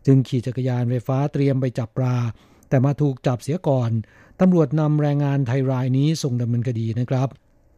[0.05, 2.15] จึงขี่จักรยานไฟฟ้าเตรียมไปจับปลา
[2.69, 3.91] แต่มาถูกจับเสียก่อน
[4.41, 7.29] ตำรวจนำแรงงานไทยรายนี้ส่งดำเนินคดีนะครับ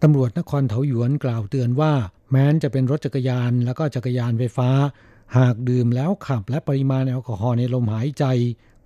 [0.04, 1.94] ตำรวจนครเถาหยวนกล่าวเตือนว่า
[2.32, 4.70] แม้นจะเป็นรถจักรยานแล้วก็จักรยานไฟฟ้า
[5.38, 8.26] หากดื่มแล้วขับและปริมาณแอลกอฮอล์ในลมหายใจ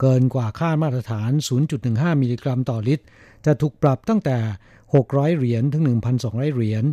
[0.02, 1.32] เกินกว่าค่ามาตรฐาน
[1.76, 3.06] 0.15 มิลลิกรัมต่อลิตร
[3.46, 4.38] จะถูกปรับตั้งแต่
[4.96, 5.84] 600 เหรียญถึง
[6.20, 6.84] 1,200 เหรียญ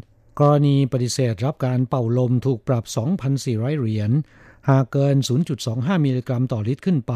[0.41, 2.85] กรณีปฏิเสธรับการเป่าลมถูกปรับ
[3.33, 4.11] 2,400 เหรียญ
[4.69, 5.17] หากเกิน
[5.61, 7.15] 0.25 มิลลิกรัมต่อลิตรขึ้นไป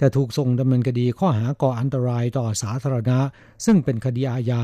[0.00, 3.18] จะถูกส่งดำเนินคดีข้อหาก่ออันตรายต่อสาธารณะ
[3.64, 4.62] ซึ่งเป็นคดีอาญา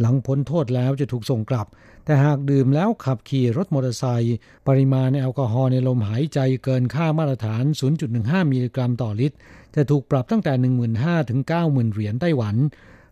[0.00, 1.66] หลังพ้นโทษแล้วจะถูกส่งกลับ
[2.04, 4.36] แต่หากดื่มแล้วขับขี่รถมอเตอร์ไซค์
[4.68, 7.64] ปริมาณแอลกอฮอล์ในลมหายใจเกินค่ามาตรฐาน
[8.08, 9.36] 0.15 มิลลิกรัมต่อลิตร
[9.74, 10.52] จะถูกปรับตั้งแต่
[10.92, 12.56] 15,000 ถึง 90,000 เหรียญไต้หวัน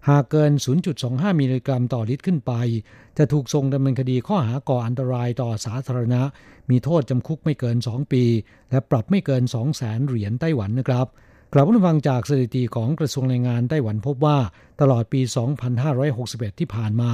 [0.09, 0.53] หากเกิน
[0.97, 2.53] 0.25 มิลลิกรัมต่อลิตรขึ้นไป
[3.19, 6.23] จะถูกส่งดำเนินคดีข้อหาก่ออันตรายต่อสาธารณะ
[6.71, 8.25] มีโทษจำคุกไม่เกิน 2 ปี
[8.71, 9.43] และปรับไม่เกิน
[9.77, 11.07] 200,000เหรียญไต้หวันนะครับ
[11.55, 14.39] กลับมาฟังจากสถิติของกระทรวงแรงงานไต้หวันพบว่า
[14.81, 15.21] ตลอดปี
[15.91, 17.13] 2561 ที่ผ่านมา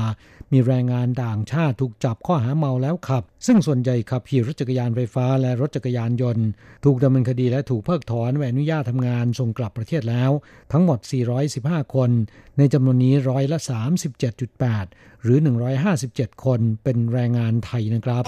[0.52, 6.46] มีแรงงานต่างชาติถูกจับข้อหาเมาแล้วขับ ซึ่งส่วนใหญ่ขับขี่รถจักรยานไฟฟ้าและรถจักรยานยนต์
[6.84, 10.30] ถูกดำเนินคดีและถูกเพิกถอนใบอนุญาตทำงานส่งกลับประเทศแล้ว
[10.72, 10.98] ทั้งหมด
[11.46, 12.10] 415 คน
[12.58, 13.58] ในจำนวนนี้ร้อยละ
[14.40, 15.38] 37.8 หรือ
[15.90, 18.24] 157 คนเป็นแรงงานไทยนะครับ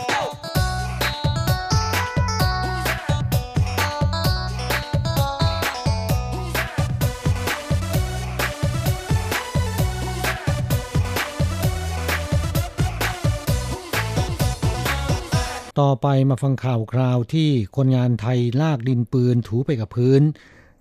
[15.81, 20.23] ต่อไปมาฟังข่าวคราวที่คนงานไทยลากดินปืนถูไปกับพื้น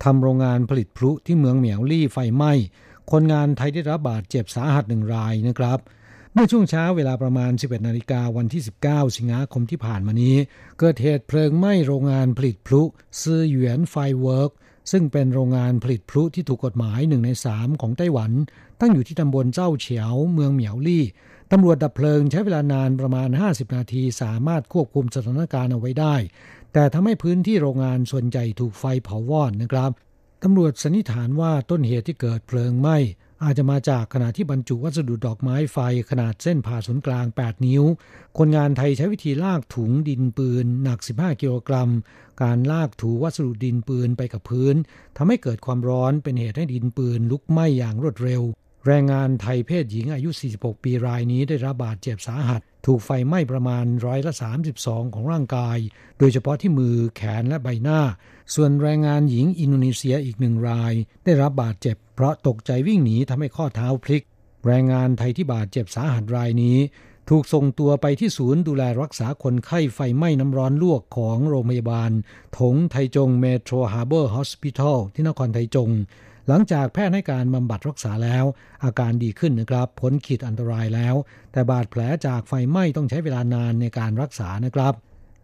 [0.04, 2.54] ทำโรงงานผลิตพลุที่เมืองเหมียวลี่ไฟไหม้
[3.12, 5.80] คนงานไทยได้รับบาดเจ็บสาหัสหนึ่งรายนะครับ
[6.34, 10.36] เมื่อช่วงเช้าเวลาประมาณ 11นาฬิกาวันที่ 19 สิงหาคมที่ผ่านมานี้
[10.80, 12.82] เกิดเหตุเพลิงไหม้โรงงานผลิตพลุ
[13.22, 14.52] ซื่อหยวน Firework
[14.92, 18.32] ซึ่งเป็นโรงงานผลิตพลุที่ถูกกฎหมายหนึ่งในสามของไต้หวัน
[18.80, 21.06] ตั้งอยู่ที่ตำบลเจ้าเฉียวเมืองเหมียวลี่
[21.52, 26.16] ตำรวจดับเพลิงใช้เวลานานประมาณ 50 นาทีสามารถควบคุมสถานการณ์เอาไว้ได้
[26.74, 29.92] แต่ทำให้พื้นที่โรงงานส่วนใหญ่ถูกไฟเผาวอดนะครับ
[30.44, 32.98] ตำรวจสันนิษฐานว่าต้นเหตุที่เกิดเพลิงไหม้
[33.44, 35.78] อาจจะมาจากขณะที่บรรจุวัสดุดอกไม้ไฟ
[36.10, 37.84] ขนาดเส้นผ่าศูนย์กลาง 8 นิ้ว
[38.38, 41.90] คนงานไทยใช้วิธีลากถุงดินปืน หนัก 15 กิโลกรัม
[42.42, 44.76] การลากถูวัสดุดินปืนไปกับพื้น
[45.18, 48.44] ทำให้เกิดความร้อนเป็นเหตุให้ดินปืนลุกไหม้อย่างรวดเร็ว
[48.88, 54.34] แรงงานไทยเพศหญิงอายุ 46 ปีรายนี้ได้รับบาดเจ็บสาหัส ถูกไฟไหม้ประมาณร้อยละ
[54.74, 55.78] 32 ของร่างกาย
[56.20, 58.02] โดยเฉพาะที่มือแขนและใบหน้า
[58.56, 60.94] ส่วนแรงงานหญิงอินโดนีเซียอีกหนึ่งราย
[61.26, 64.24] ได้รับบาดเจ็บ เพราะตกใจวิ่งหนีทำให้ข้อเท้าพลิก
[64.66, 66.78] แรงงานไทยที่บาดเจ็บสาหัสรายนี้
[67.30, 72.12] ถูกส่งตัวไปที่ศูนย์ดูแลรักษาคนไข้ไฟไหม้น้ำร้อนลวกของโรงพยาบาล
[72.60, 75.90] ถงไทจง Metro Harbor Hospital ที่นครไทจง
[76.48, 78.46] หลังจากแพทย์ให้การบำบัดรักษาแล้ว
[78.84, 81.16] อาการดีขึ้นนะครับพ้นขีดอันตรายแล้ว
[81.52, 84.94] แต่บาดแผลจากไฟไหม้ต้องใช้เวลานานในการรักษานะครับ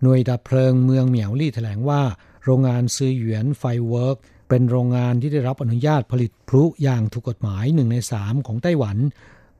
[0.02, 2.02] หน่วยดับเพลิงเมืองเหมียวลี่แถลงว่า
[2.46, 4.18] โรงงานซื่อหยวน Firework
[4.50, 8.98] เป็นโรงงานที่ได้รับอนุญาตผลิตพลุอย่างถูกกฎหมายหนึ่งในสามของไต้หวัน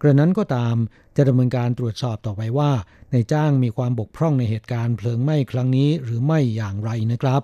[0.02, 0.76] กระนั้นก็ตาม
[1.18, 2.72] จะดำเนินการตรวจสอบต่อไปว่า
[3.12, 7.44] นายจ้างมีความบกพร่องในเหตุการณ์เพลิงไหม้ครั้งนี้หรือไม่อย่างไรนะครับ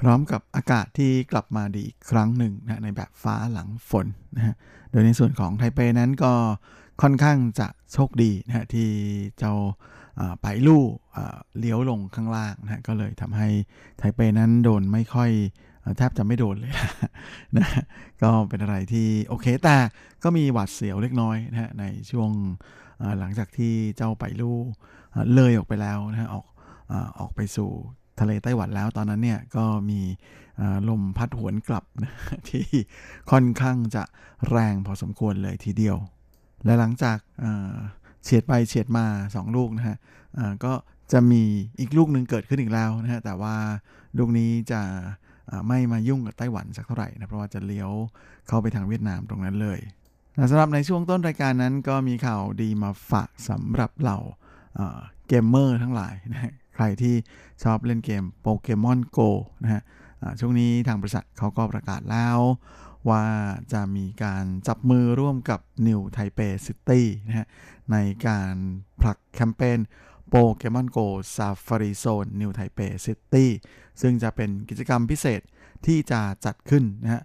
[0.00, 4.54] พร้อมกับอากาศที่กลับมาดีอีกครั้งหนึ่งนะในแบบฟ้าหลังฝนนะฮะ
[4.90, 6.32] โดยในส่วนของไทเปนั้นก็
[7.02, 8.88] ค่อนข้างจะโชคดีนะฮะที่
[9.38, 9.54] เจ้า
[10.42, 10.84] ไปลู่
[11.58, 13.48] เลี้ยวลงข้างล่างนะก็เลยทำให้
[13.98, 15.30] ไทเปนั้นโดนไม่ค่อย
[15.96, 16.72] แทบจะไม่โดนเลย
[17.56, 17.66] นะ
[18.22, 19.76] ก็เป็นอะไรที่โอเคแต่
[20.22, 22.30] ก็มีหวาดเสียวเล็กน้อยนะฮะในช่วง
[23.18, 24.56] หลังจากที่เจ้าไปลู่
[25.34, 26.46] เลยออกไปแล้วนะออก
[27.18, 27.70] ออกไปสู่
[28.20, 30.00] ทะเลไต้หวันแล้วตอนนั้นเนี่ยก็มี
[30.88, 32.12] ลมพัดหวนกลับนะ
[32.48, 32.64] ที่
[33.30, 34.02] ค่อนข้างจะ
[34.50, 35.96] แรงพอสมควรเลยทีเดียว
[36.64, 37.18] และหลังจาก
[38.24, 39.96] เฉียดไปเฉียดมา 2 ลูกนะฮะ
[40.64, 40.72] ก็
[41.12, 41.42] จะมี
[41.80, 43.54] อีกลูกหนึ่งเกิดขึ้นอีกแล้วนะฮะแต่ว่า
[44.18, 44.82] ลูกนี้จะ
[45.68, 47.90] ไม่มายุ่งกับไต้หวันสักเท่าไหร่นะเพราะว่าจะเลี้ยว
[48.48, 49.78] เข้าไปทางเวียดนามตรงนั้นเลย
[50.50, 54.18] สำหรับในช่วงต้นรายการนั้นก็มีข่าวดีมาฝากสำหรับเหล่า
[55.28, 57.14] เกมเมอร์ทั้งหลายนะ ที่
[57.62, 59.18] ชอบเล่นเกม Pokémon GO
[59.62, 59.82] นะฮะ
[60.40, 62.38] ช่วงนี้ทางบริษัทเขาก็ประกาศแล้ว
[63.08, 63.24] ว่า
[63.72, 67.46] จะมีการจับมือร่วมกับ New Taipei City นะฮะ
[67.92, 68.54] ในการ
[69.00, 69.78] ผลักแคมเปญ
[70.28, 70.98] Pokémon GO
[71.36, 73.50] Safari Zone New Taipei City
[74.00, 75.40] ซึ่งจะเป็นกิจกรรมพิเศษ
[75.86, 77.22] ที่จะจัดขึ้นนะฮะ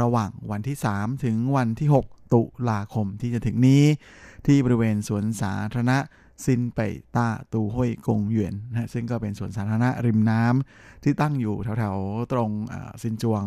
[0.00, 3.84] ระหว่างวันที่ 3 ถึงวันที่6 ตุลาคมที่จะถึงนี้
[4.46, 5.98] ที่บริเวณสวนสาธารณะ
[6.44, 6.78] ซินเป
[7.16, 12.50] ต้าตูห้วยกงหยวนนะซึ่งก็เป็นสวนสาธารณะริมน้ำที่ตั้งอยู่แถวๆ ตรง
[13.02, 13.44] ซินจวง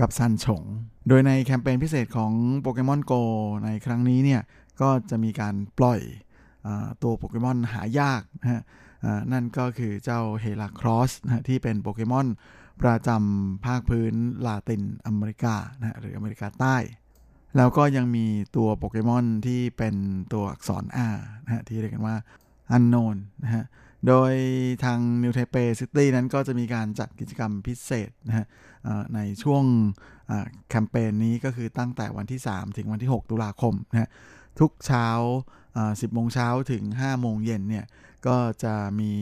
[0.00, 0.62] กับซันฉง
[1.08, 3.12] โดยในแคมเปญพิเศษของโปเกมอนโก
[3.64, 4.42] ในครั้งนี้เนี่ย
[4.80, 6.00] ก็จะมีการปล่อย
[7.02, 8.62] ตัวโปเกมอนหายากนะฮะ
[9.32, 12.26] นั่นก็คือเจ้าเฮลาครอสนะที่เป็นโปเกมอน
[12.82, 14.14] ประจำภาคพื้น
[14.46, 16.76] ลาตินอเมริกานะหรืออเมริกาใต้
[17.56, 18.26] แล้วก็ยังมี
[18.56, 19.94] ตัวโปเกมอนที่เป็น
[20.32, 22.16] ตัวอักษร R นะฮะที่เรียกกันว่า
[22.76, 23.64] unknown นะฮะ
[24.06, 24.32] โดย
[24.84, 28.46] ทาง New Taipei City นั้นก็จะมีการจัดกิจกรรมพิเศษนะฮะ
[29.14, 29.64] ในช่วง
[30.70, 34.08] แคมเปญนี้ก็คือตั้งแต่วันที่ 3 ถึงวันที่ 6 ตุลาคมนะฮะ
[34.60, 35.08] ทุกเช้า
[35.72, 37.84] 10 โมงเช้าถึง 5 โมงเย็นเนี่ย
[38.26, 39.12] ก็จะมี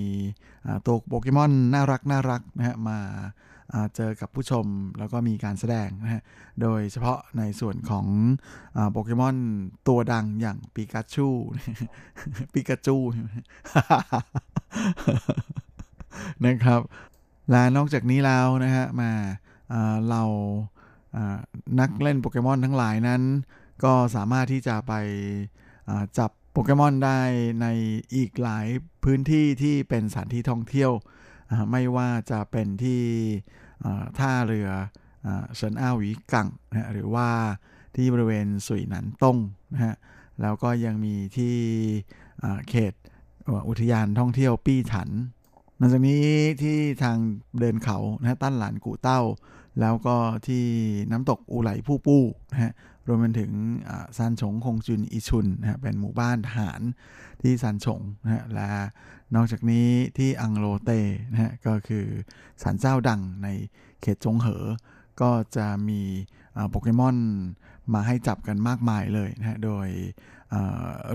[0.86, 2.98] ตัวโปเกมอนน่ารักน่ารักนะฮะมา
[3.96, 4.66] เจอกับผู้ชม
[4.98, 6.22] แล้วก็มีการแสดงนะฮะ
[6.62, 8.06] โดยเฉพาะในส่วนของ
[8.92, 9.36] โปเกมอน
[9.88, 11.28] ตัวดังอย่างปิกาชู
[12.52, 12.96] ปิกาจู
[16.46, 16.80] นะครับ
[17.50, 19.10] และนอกจากนี้แล้วนะฮะมา
[20.08, 20.22] เรา
[21.80, 23.22] นักเล่นโปเกมอนทั้งหลายนั้น
[23.84, 24.92] ก็สามารถที่จะไป
[26.18, 27.20] จับโปเกมอนได้
[27.62, 27.66] ใน
[28.14, 28.66] อีกหลาย
[29.04, 30.92] พื้นที่ที่เป็นสถานที่ท่องเที่ยว
[31.70, 33.02] ไม่ว่าจะเป็นที่
[34.18, 34.68] ท่าเรือ
[35.56, 37.28] เซินอ้าวีกังนะหรือว่า
[37.96, 39.38] ที่บริเวณสุยหนันต้ง
[39.72, 39.94] นะฮะ
[40.40, 41.56] แล้วก็ยังมีที่
[42.68, 42.94] เขต
[43.68, 45.10] อุทยานท่องเที่ยวปี้ฉัน
[45.76, 46.24] หลังจากนี้
[46.62, 47.18] ที่ทาง
[47.58, 49.20] เดินเขานะตั้นหลานกู่เต้า
[49.80, 50.16] แล้วก็
[50.46, 50.64] ที่
[51.10, 52.72] น้ำตกอูไหลผู้ปู้นะฮะ
[53.06, 53.52] รวมไปถึง
[54.16, 56.80] ซานฉงคงจุนอิชุนนะเป็นหมู่บ้านทหาร
[57.42, 58.68] ที่ซานฉงนะฮะและ
[59.34, 60.90] นอกจากนี้ที่อังโลเต
[61.32, 62.04] นะฮะก็คือ
[62.62, 63.48] ศาลเจ้าดังใน
[64.00, 64.64] เขตจงเหอ
[65.20, 66.00] ก็จะมี
[66.70, 67.16] โปเกมอน
[67.94, 69.88] มาให้จับกันมากมายเลยนะฮะโดย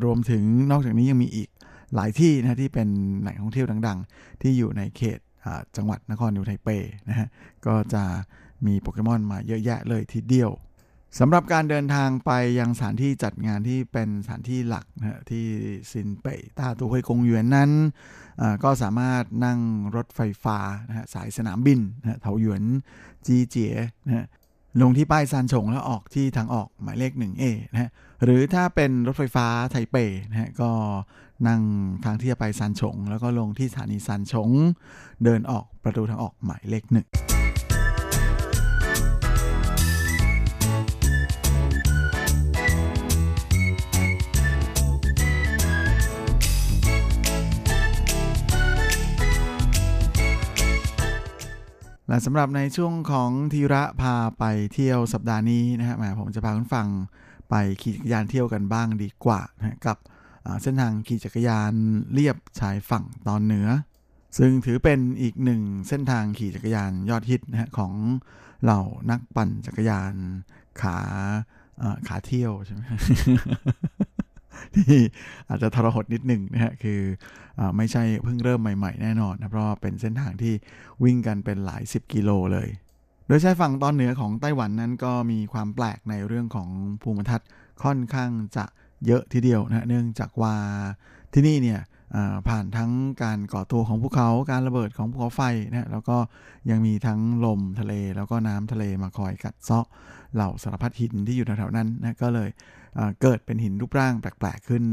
[0.03, 1.49] รวมถึงนอกจากนี้ยังมีอีก
[1.95, 2.88] หลายที่นะที่เป็น
[3.22, 5.20] แหล่งท่องเที่ยวดัง ๆ ที่อยู่ในเขต
[5.76, 6.70] จังหวัดนครนิวไทเป
[7.09, 7.28] นะฮะ
[7.65, 8.03] ก็จะ
[8.65, 10.51] มีโปเกมอนมาเยอะแยะเลยทีเดียว
[11.20, 15.45] สำหรับการเดินทางไปยังสถานที่จัดงานที่เป็นสถานที่หลักนะที่
[15.91, 17.72] ซินเป่ยต้าตูเฮยกงหยวนนั้น
[18.63, 19.59] ก็สามารถนั่ง
[19.95, 20.57] รถไฟฟ้า
[20.88, 22.63] นะสายสนามบินนะเถาหยวน
[23.26, 24.28] จีเจียนะ
[24.82, 27.89] ลงที่ป้ายซานฉงแล้วออกที่ทางออกหมายเลข 1A นะฮะ
[28.24, 29.95] หรือถ้าเป็นรถไฟฟ้าไทเป
[30.30, 30.72] นะฮะก็
[31.47, 31.61] นั่ง
[32.05, 34.49] ทางที่จะไปซานฉงแล้วก็ลงที่สถานีซานฉง
[35.24, 37.07] เดินออกประตูทางออกหมายเลขหนึ่ง
[52.08, 54.43] และสำหรับในช่วงของทีระพาไป
[54.74, 56.88] เที่ยวสัปดาห์นี้นะฮะแหมผมจะพาคุณฟัง
[57.49, 59.97] ไปขี่จักรยานเที่ยวกันบ้างดีกว่านะกับ
[60.62, 61.74] เส้นทางขี่จักรยาน
[62.14, 63.68] เรียบชายฝั่งตอนเหนือ
[64.38, 67.93] ซึ่งถือเป็นอีกหนึ่งเส้นทางขี่จักรยานยอดฮิตนะฮะของ
[68.64, 70.14] เหล่านักปั่นจักรยาน
[70.82, 70.97] ขา
[72.08, 72.82] ขาเที่ยวใช่ไหม
[74.76, 74.97] ที่
[75.49, 77.01] อาจจะทรหดนิดหนึ่งนะฮะคือ
[77.60, 80.53] อไม่ใช่เพิ่งเริ่มใหม่ๆ แน่นอนนะเพราะเป็นเส้นทางที่
[81.03, 82.70] วิ่งกันเป็นหลายสิบกิโลเลย
[83.28, 86.70] โดยใช้ฝั่งตอนเหนือของไต้หวันนั้นก็มีความแปลกในเรื่องของ
[87.01, 87.49] ภูมิทัศน์
[87.84, 88.66] ค่อนข้างจะ
[89.05, 90.55] เยอะทีเดียวนะเนื่องจากว่า
[91.34, 91.80] ที่นี่เนี่ย
[92.47, 92.91] ผ่านทั้ง
[93.24, 96.18] การก่อตัวของภูเขาการระเบิดของภูเขาไฟนะแล้วก็
[96.70, 99.86] ยังมีทั้งลมทะเล แล้วก็น้ำทะเลมาคอยกัดเซาะ
[100.34, 102.49] เหล่าสารพัดหินที่อยู่แถวๆนั้นนะก็เลย
[103.22, 104.84] เกิดเป็นหินรูปร่างแปลกๆขึ้น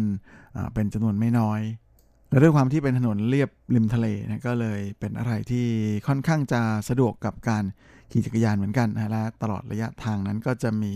[0.75, 1.61] เป็นจำนวนไม่น้อย
[2.31, 5.67] และด้วยความที่เป็นถนนเรียบริมทะเลนะก็เลยเป็นอะไรที่
[6.07, 7.65] ค่อนข้างจะสะดวกกับการ
[8.11, 10.95] ขี่จักรยานเหมือนกันนะและตลอดระยะทางนั้นก็จะมี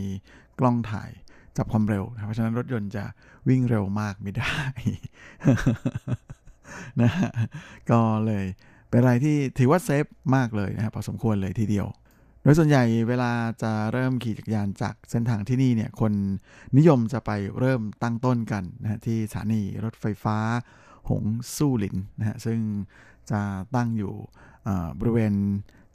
[0.59, 1.11] กล้องถ่าย
[1.59, 3.05] จับความเร็วนะเพราะฉะนั้นรถยนต์จะ
[3.49, 4.59] วิ่งเร็วมากไม่ได้
[7.01, 7.11] นะ
[7.91, 8.45] ก็เลย
[8.89, 10.07] เป็นอะไรที่ถือว่าเซฟ
[10.37, 11.87] มากเลยนะครับพอสมควรเลยทีเดียว
[12.43, 13.31] โดยส่วนใหญ่เวลา
[13.63, 16.13] จะเริ่มขี่จักรยานจากเส้นทางที่นี่เนี่ยคน
[16.77, 20.39] นิยมจะไปเริ่มตั้งต้นกันนะที่สถานีรถไฟฟ้า
[21.11, 21.25] หง
[21.57, 22.59] สู้หลินนะฮะซึ่ง
[23.31, 23.41] จะ
[23.75, 24.15] ตั้งอยู่
[24.99, 25.35] บริเวณ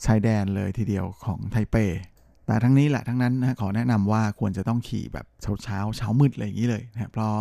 [0.05, 1.76] ชายแดนเลยทีเดียวของไทเป
[2.46, 7.34] แต่ทั้งนี้แหละทั้งนั้นนะขอแนะนำว่าควรจะต้องขี่แบบเช้าเช้าเช้ามืดอะไรอย่างนี้เลยนะเพราะ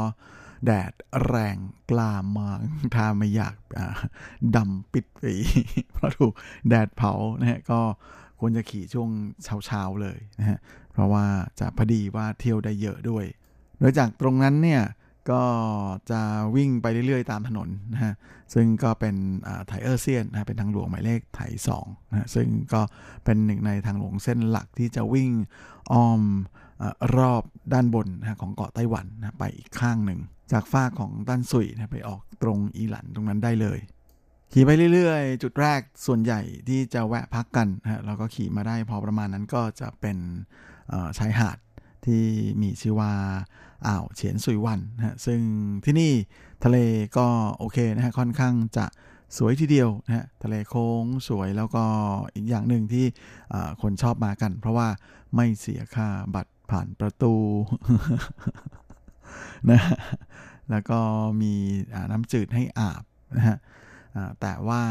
[0.67, 0.93] แดด
[1.27, 1.57] แรง
[1.91, 2.59] กล้ามาก
[2.97, 3.57] ถ้าไม่อยาก
[4.57, 5.35] ดำปิดปี
[5.93, 6.33] เพราะถูก
[6.69, 7.81] แดดเผานะฮะก็
[8.41, 9.11] ควรจะขี่ช่วง
[9.45, 10.59] เช้าเช้าเลยนะฮะ
[10.93, 11.25] เพราะว่า
[11.59, 13.25] จะพอดีว่าเที่ยวได้เยอะด้วย
[13.79, 14.83] โดยจากตรงนั้นเนี่ย
[15.31, 15.43] ก็
[16.11, 16.20] จะ
[16.57, 18.14] วิ่งไปเรื่อยๆ ตามถนนนะฮะ
[18.55, 19.14] ซึ่งก็เป็น
[19.66, 22.83] ไถเออร์เซียนนะเป็นทางหลวงหมายเลขไถสองนะซึ่งก็
[23.25, 25.31] เป็นหนึ่งในทางหลวงเส้นหลักที่จะวิ่ง
[25.93, 26.20] อ้อม
[26.83, 26.85] อ
[27.16, 27.43] รอบ
[27.73, 30.20] ด้านบนนะของเกาะไต้หวันนะไปอีกข้างหนึ่ง
[30.53, 33.79] จากฝ้าของด้านสุยนะไปออกตรงอีหลันตรงนั้นได้เลย
[34.53, 40.18] ขี่ไปเรื่อยๆ จุดแรกส่วนใหญ่ที่จะแวะพักกันนะเราก็ขี่มาได้พอประมาณนั้นก็จะเป็น
[41.18, 41.59] ชายหาด
[42.07, 42.25] ที่
[42.62, 43.12] มีชื่อว่า
[43.87, 45.41] อ่าวเฉียนซุยวันนะฮะซึ่ง
[45.85, 46.12] ที่นี่
[46.64, 46.78] ทะเล
[47.16, 47.26] ก็
[47.59, 48.87] โอเคนะฮะค่อนข้างจะ
[49.37, 51.85] สวยทีเดียวนะฮะทะเลโค้งสวยแล้วก็
[52.35, 53.07] อีกอย่างหนึ่งที่
[53.83, 54.89] คนชอบมากัน เพราะว่า
[55.35, 57.35] ไม่เสียค่าบัตรผ่านประตู
[59.70, 59.80] นะ
[60.70, 60.99] แล้วก็
[61.43, 61.55] มี
[62.11, 63.03] น้ำจืดให้อาบ
[63.37, 63.57] นะฮะ
[64.41, 64.83] แต่ว่า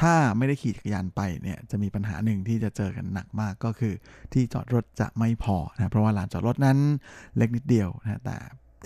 [0.00, 3.94] ถ้าไม่ได้ขี่จักรยานไปเนี่ยจะมีปัญหาหนึ่งที่จะเจอกันหนักมากก็คือ
[4.32, 6.78] ที่จอดรถจะไม่พอนะเพราะว่าลานจอดรถนั้น
[7.36, 8.36] เล็กนิดเดียวนะแต่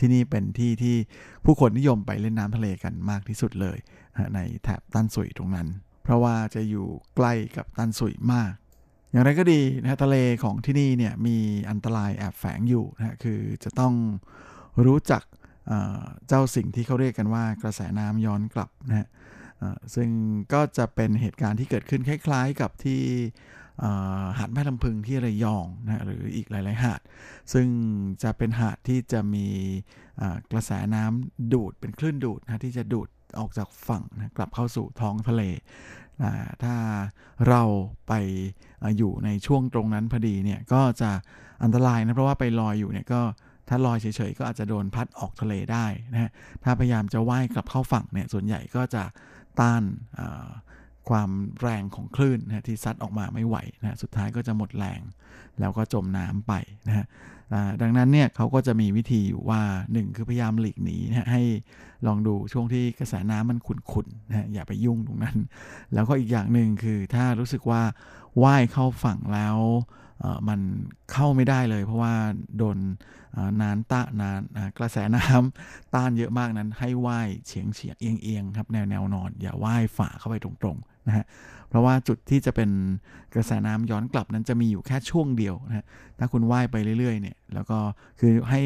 [0.00, 0.96] ที่นี่เป็นที่ที่
[1.44, 3.78] ผู้คนนิยมไปเล่นน้ำทะเลกันมากที่สุดเลย
[4.12, 5.68] นะในแถบตันสุยตรงนั้น
[6.02, 6.86] เพราะว่าจะอยู่
[7.16, 8.52] ใกล้กับตันสุยมาก
[9.10, 11.36] อย่างไรก็ดีนะทะเลของที่นี่เนี่ยมี
[11.70, 13.94] อันตรายแอบแฝงอยู่นะคือจะต้อง
[14.86, 15.22] รู้จัก
[16.28, 19.08] เจ้าสิ่งที่เขาเรียกกันว่ากระแสน้ำย้อนกลับนะฮะ
[19.94, 20.08] ซึ่ง
[20.52, 23.02] ก็จะเป็นเหตุการณ์ที่เกิดขึ้นคล้าย ๆ กับที่
[24.38, 27.00] หาดแม่ลำพึงที่ระยองนะหรืออีกหลาย ๆ หาด
[27.52, 27.66] ซึ่ง
[28.22, 29.46] จะเป็นหาดที่จะมี
[30.52, 35.42] กระแสน้ำดูดเป็นคลื่นดูดนะที่จะดูดออกจากฝั่งนะกลับเข้าสู่ท้องทะเล
[36.22, 36.30] นะ
[36.62, 36.74] ถ้า
[37.48, 37.62] เรา
[38.08, 38.12] ไป
[38.82, 41.10] ออยู่ในช่วงตรงนั้นพอดีเนี่ยก็จะ
[41.62, 43.20] อันตรายนะเพราะว่าไปลอยอยู่เนี่ยก็
[43.68, 46.30] ถ้าลอยเฉยๆก็อาจจะโดนพัดออกทะเลได้นะฮะ
[46.64, 49.02] ถ้าพยายามจะว่ายกลับเข้าฝั่งเนี่ยส่วนใหญ่ก็จะ
[49.60, 49.82] ต้าน
[51.08, 51.30] ความ
[51.60, 55.00] แรงของคลื่นนะที่ซัดออกมาไม่ไหวนะสุดท้ายก็จะหมดแรง
[55.60, 56.52] แล้วก็จมน้ำไป
[56.88, 57.06] นะฮะ
[57.82, 59.60] ดังนั้นเนี่ยเขาก็จะมีวิธีอยู่ว่า
[59.92, 61.42] 1 คือพยายามหลีกหนีนะให้
[62.06, 65.36] ลองดูช่วงที่กระแสน้ำมันขุ่นๆนะอย่าไปยุ่งตรงนั้น
[65.94, 67.82] แล้วก็อีกอย่างหนึ่งคือถ้ารู้สึกว่า
[68.42, 69.56] ว่ายเข้าฝั่งแล้ว
[70.48, 70.60] มัน
[71.12, 72.14] เข้าไม่ได้เลย เพราะว่า
[72.58, 72.78] โดน
[73.60, 74.40] นานตะนาน
[74.78, 81.24] กระแสน้ำต้านเยอะมากนั้น ให้ว่ายเฉียงเฉียงเอียงเอียงครับแนวแนวนอน อย่าว่ายฝ่าเข้าไปตรงๆนะฮะ
[81.68, 82.70] เพราะว่าจุดที่จะเป็น
[83.34, 85.84] กระแสน้ำย้อนกลับนั้นจะมีอยู่แค่ช่วงเดียวนะฮะ
[86.18, 87.78] ถ้าคุณว่ายไปเรื่อยๆเนี่ยแล้วก็
[88.20, 88.62] คือให้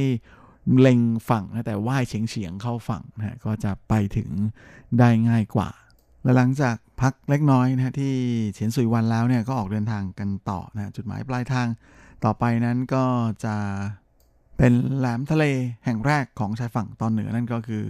[0.80, 4.30] เล็งฝั่งนะแต่ว่ายเฉียงเฉียงเข้าฝั่งนะฮะก็จะไปถึง
[4.98, 5.68] ได้ง่ายกว่า
[6.22, 8.14] และหลังจากพักเล็กน้อยนะที่
[8.54, 11.68] เฉียนสุยวันแล้วเนี่ยก็ออกเดินทางกันต่อนะจุดหมายปลายทาง
[12.24, 13.04] ต่อไปนั้นก็
[13.44, 13.54] จะ
[14.64, 15.44] เป็นแหลมทะเล
[15.84, 17.86] แห่งแรกของชายฝั่งตอนเหนือนั่นก็คือ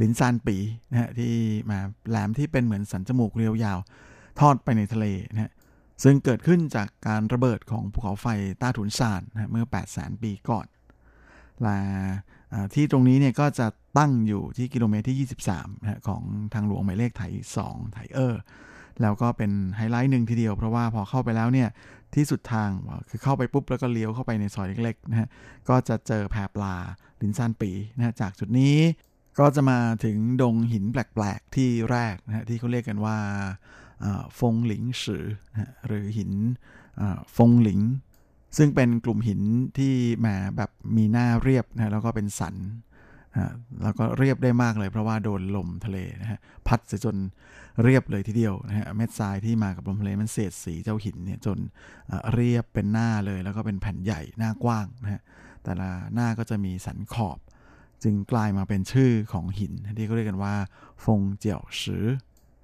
[0.00, 0.56] ลินซานปี
[0.90, 1.34] นะฮะที่
[1.70, 3.78] มาแหลมที่เป็นเหมือนสันจมูกเรียวยาว
[4.40, 5.52] ทอดไปในทะเลนะฮะ
[6.02, 8.26] ซึ่งเกิดขึ้นจากการระเบิดของภูเขาไฟ
[8.62, 10.66] ต้าถุนซานนะเมื่อ 8 0 0 0 0 0ปีก่อน
[11.62, 11.78] และ
[12.74, 13.66] ที่ตรงนี้เนี่ยก็จะ
[13.98, 16.22] ตั้งอยู่ที่กิโลเมตรที่ 23นะของ
[16.54, 17.22] ทางหลวงหมายเลขไถ
[17.60, 18.40] 2ไถเออร์
[19.02, 21.68] แล้วก็เป็นไฮไลท์หนึ่งทีเดียวเพราะว่าพอเข้าไปแล้วเนี่ย
[22.14, 22.70] ที่สุดทาง
[23.08, 25.28] คือเข้าไปปุ๊บแล้วก็เลี้ยวเข้าไปในซอยเล็กๆนะฮะ
[25.68, 26.74] ก็จะเจอแพปลา
[27.20, 28.76] ลินซานปีนะฮะจากจุดนี้
[29.38, 33.18] ก็จะมาถึงดงหินแปลกๆที่แรกนะฮะที่เขาเรียกกันว่า
[34.38, 36.32] ฟงหลิงสือนะหรือหิน
[37.36, 37.80] ฟงหลิง
[38.56, 39.40] ซึ่งเป็นกลุ่มหิน
[39.78, 42.54] ที่แหมแบบมีหน้าเรียบนะแล้วก็เป็นสัน
[43.82, 47.16] แล้วก็เรียบได้มากเลยเพราะว่าโดนลมทะเลนะฮะพัดจน
[47.84, 51.58] เรียบเลยทีเดียวนะฮะเม็ดทรายที่มากับลมทะเลมันเสียดสีเจ้าหินเนี่ยจน
[52.32, 55.22] เรียบเป็นหน้าเลย แล้วก็เป็นแผ่นใหญ่หน้ากว้างนะฮะ
[55.64, 57.38] แต่ละหน้าก็จะมีสันขอบ
[58.02, 60.54] จึงกลายมาเป็นชื่อของหินที่เขาเรียกกันว่า
[61.04, 62.06] ฟงเจียวสือ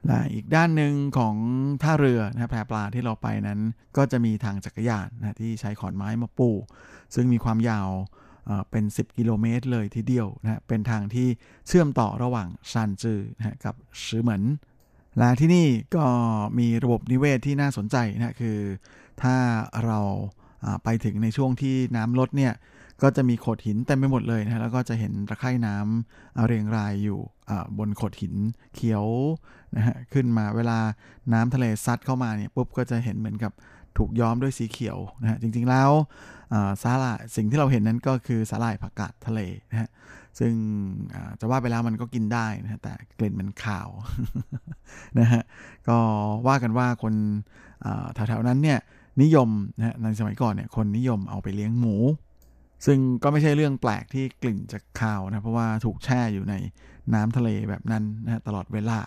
[0.07, 1.35] และอีกด้านหนึ่งของ
[1.83, 3.61] ท่าเรือนะแพปลาที่เราไปนั้น
[3.97, 6.51] ก็จะมีทางจักรยานนะที่ใช้ขอนไม้มาปู
[7.15, 7.89] ซึ่งมีความยาว
[8.71, 11.29] เป็น 10 กิโลเมตรเลยทีเดียวนะเป็นทางที่
[11.67, 13.75] เชื่อมต่อระหว่างซานจือนะกับ
[14.05, 14.43] ชือเหมิน
[15.19, 15.67] และที่นี่
[15.97, 16.05] ก็
[16.59, 18.59] มีระบบนิเวศที่น่าสนใจนะคือ
[19.23, 19.37] ถ้า
[19.85, 19.99] เรา
[20.85, 22.55] ไปถึงในช่วงที่น้ำลดเนี่ย
[23.03, 27.21] ก็จะมีโขดหินเต็มไปหมดเลยนะแล้วก็จะเห็นตะไคร่น้ำเรียงรายอยู่
[27.79, 28.35] บนโขดหิน
[28.75, 29.07] เขียว
[29.77, 30.79] นะฮะขึ้นมาเวลา
[31.33, 33.53] น้ำทะเลซัดเข้ามาเนี่ยปุ๊บก็จะเห็นเหมือนกับ
[33.99, 35.91] ถูกย้อมด้วยสีเขียวนะฮะจริงๆแล้ว
[36.83, 39.41] สาหร่ายสิ่งที่เราเห็นนั้นก็คือสาหร่ายผักกาดทะเล
[39.71, 39.89] นะฮะ
[40.39, 40.53] ซึ่ง
[41.41, 43.89] จะว่าไปแล้วมันก็กินได้นะฮะแต่กลิ่นมันขาว
[45.21, 45.43] นะฮะ
[45.89, 45.97] ก็
[46.47, 47.15] ว่ากันว่าคน
[48.15, 48.79] แถวๆนั้นเนี่ย
[49.23, 51.97] นิยมนะฮะในสมัยก่อนเนี่ยคนนิยมเอาไปเลี้ยงหมู
[52.87, 56.55] ซึ่งก็ไม่ใช่เรื่องแปลกที่กลิ่นจะคาวนะเพราะว่าถูกแช่อยู่ใน
[57.15, 58.99] น้ำทะเลแบบนั้นนะตลอดเวลา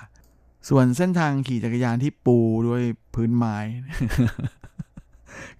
[0.70, 2.38] ส่วนเส้นทางขี่จักรยานที่ปู
[2.68, 2.84] ด้วย
[3.16, 3.56] พื้นไม้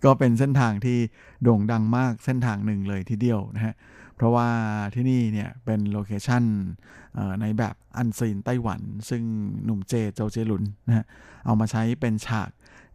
[0.04, 0.98] ก็เป็นเส้นทางที่
[1.44, 3.76] โด่งดังมากเส้นทางหนึ่งเลยทีเดียวนะฮะ
[4.16, 4.50] เพราะว่า
[4.96, 6.44] ที่นี่เนี่ยเป็น location
[7.42, 9.24] ในแบบ unseen ไต้หวัน ซึ่ง
[9.66, 11.06] หนุ่มเจโจเจลุนนะฮะ
[11.46, 12.50] เอามาใช้เป็นฉาก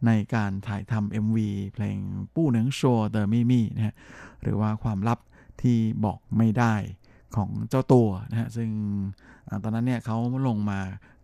[0.07, 1.37] ในการถ่ายทำ MV
[1.73, 1.97] เพลง
[2.33, 3.95] ปู้เหนิงโชว์เดอร์มี่มี่นะฮะ
[4.41, 5.19] หรือว่าความลับ
[5.61, 6.75] ที่บอกไม่ได้
[7.35, 8.69] ของเจ้าตัวนะฮะซึ่ง
[9.63, 10.17] ตอนนั้นเนี่ยเขา
[10.47, 10.79] ลงมา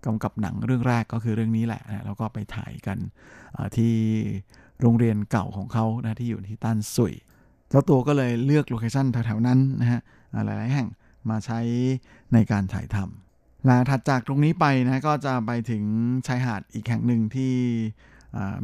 [0.05, 2.97] กำกับหนังเรื่องแรกก็คือเรื่องนี้แหละนะแล้วก็ไปถ่ายกัน
[3.77, 3.93] ที่
[4.81, 7.13] โรงเรียนเก่าของเขานะที่อยู่ที่ต้านสุย
[7.69, 10.01] เจ้าตัวก็เลยเลือกโลเคชั่นแถวๆนั้นนะฮะ
[10.33, 10.87] หลายๆแห่ง
[11.29, 11.59] มาใช้
[12.33, 15.83] ในการถ่ายทำและถัดจากตรงนี้ไปนะก็จะไปถึง
[16.27, 17.53] ชายหาดอีกแห่งหนึ่งที่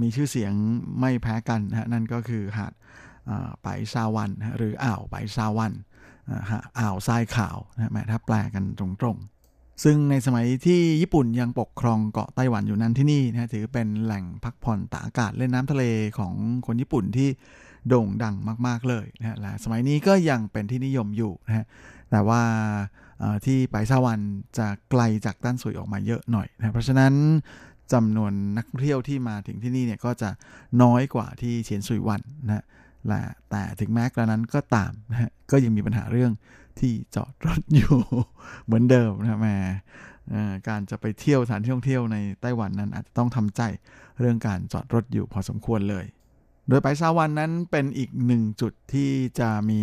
[0.02, 0.54] มีชื่อเสียง
[1.00, 2.74] ไม่แพ้กันนะนั่นก็คือหาด
[3.64, 5.74] ไปซาวันหรืออ่าวไปซาวัน
[6.80, 9.37] อ่าวทรายขาวนะแม้ถ้าแปลกันตรงๆ
[9.84, 15.84] ซึ่งในสมัยที่ญี่ปุ่นยังปกครองเกาะไต้หวันอยู่นั้นที่นี่นะถือเป็นแหล่งพักผ่อนตากอากาศเล่นน้ำทะเล
[16.18, 16.34] ของ
[16.66, 17.30] คนญี่ปุ่นที่
[17.88, 18.36] โด่งดัง
[18.68, 21.66] มาก ๆ เลยนะและสมัยนี้ก็ยังเป็นที่นิยมอยู่นะ
[22.12, 22.42] แต่ว่า
[23.46, 24.20] ที่ไปซาวัน
[24.58, 27.14] จะไกลจากต้านสุยออกมาเยอะหน่อยนะเพราะฉะนั้น
[27.94, 30.30] จำนวนนักท่องเที่ยวที่มาถึงที่นี่เนี่ยก็จะ
[30.84, 32.64] น้อยกว่าที่เฉียนสุยวันนะ
[33.08, 36.32] และแต่ถึงแม้กระนั้นก็ตามนะฮะก็ยังมีปัญหาเรื่อง
[36.82, 37.98] ที่จอดรถอยู่
[38.66, 39.56] เหมือนเดิมนะแม่
[40.68, 43.62] การจะไปเที่ยวสถานที่ท่องเที่ยวในไต้หวันนั้นอาจจะต้องทำใจ
[44.20, 46.06] เรื่องการจอดรถอยู่พอสมควรเลย
[46.68, 49.82] โดยไปซาวันนั้นเป็นอีกหนึ่งจุดที่จะมี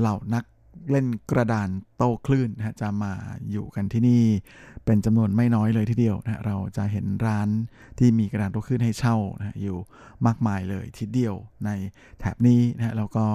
[0.00, 0.44] เหล่านัก
[0.90, 3.12] เล่นกระดานโต้คลื่นนะจะมา
[3.50, 4.24] อยู่กันที่นี่
[4.84, 7.48] เป็นจำนวนไม่น้อยเลยทีเดียวนะเราจะเห็นร้าน
[7.98, 9.78] ที่มีกระดานโต้คลื่นให้เช่านะอยู่
[10.26, 11.34] มากมายเลยทีเดียว
[11.64, 11.70] ใน
[12.18, 13.26] แถบนี้นะแล้วก็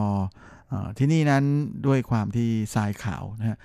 [0.98, 1.44] ที่นี่นั้น
[1.88, 3.58] ด้วยความที่ทรายขาวนะฮะ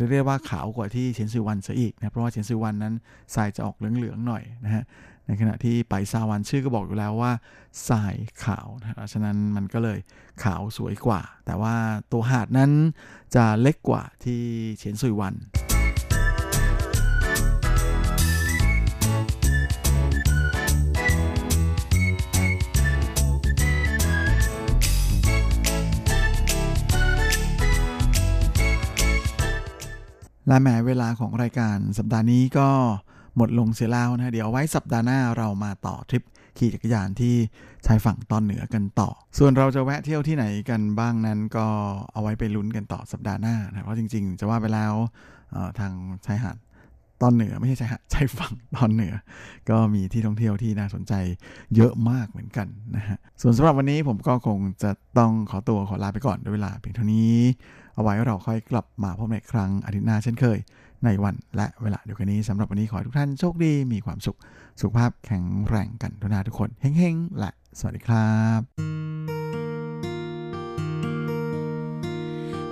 [0.00, 2.94] จะเรียกว่าขาวกว่าที่เฉียนซือวันซะอีกนะเพราะว่าเฉียนซือวันนั้น
[3.34, 4.84] ทรายจะออกเหลืองๆหน่อยนะฮะ
[5.26, 7.32] ในขณะที่ไปซาวันชื่อก็บอกอยู่แล้วว่า
[7.88, 9.98] ทรายขาวนะฉะนั้นมันก็เลย
[10.42, 11.74] ขาวสวยกว่า แต่ว่า
[12.12, 12.70] ตัวหาดนั้น
[13.34, 14.40] จะเล็กกว่าที่
[14.78, 15.34] เฉียนซุยวัน
[30.48, 32.68] และแม้เวลาของรายการสัปดาห์นี้ก็
[33.36, 36.22] หมดลงเสียแล้วนะเดี๋ยวไว้สัปดาห์หน้าเรามาต่อทริป
[36.58, 37.34] ขี่จักรยานที่
[37.86, 41.66] ชายฝั่งตอนเหนือกันต่อ ส่วนเราจะแวะเที่ยวที่ไหนกันบ้างนั้นก็
[42.12, 44.94] เอาไว้ไปลุ้นกันต่อสัปดาห์หน้านะเพราะจริงๆ จะว่าไปแล้ว
[45.78, 45.92] ทาง
[46.26, 46.56] ชายหาด
[47.22, 49.14] ตอนเหนือไม่ใช่ชายหาดชายฝั่งตอนเหนือ
[49.70, 51.12] ก็มีที่ท่องเที่ยวที่น่าสนใจ
[51.76, 52.66] เยอะมากเหมือนกัน
[52.96, 57.38] นะฮะส่วนสำหรับวันนี้ผมก็คงจะต้องขอตัวขอลาไปก่อนด้วยเวลาเพียงเท่านี้
[57.95, 60.57] เอาไว้เราค่อยกลับมาพบในครั้งอาทิตย์หน้าเช่นเคย
[61.05, 64.37] ในวันและเวลาเดียวกันนี้สำหรับวันนี้ขอให้ทุกท่านโชคดีมีความสุข
[64.81, 68.61] สุขภาพแข็งแรงกันทุกนาทุกคนเฮ้งๆ และสวัสดีครับ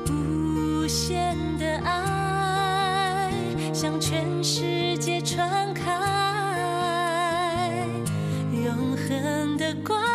[0.05, 0.09] 不
[0.99, 0.99] 限
[1.61, 1.89] 的爱
[3.79, 4.07] 向全
[4.51, 4.53] 世
[5.05, 5.31] 界传
[5.79, 5.81] 开
[8.65, 8.67] 永
[9.03, 9.05] 恒
[9.61, 10.10] 的光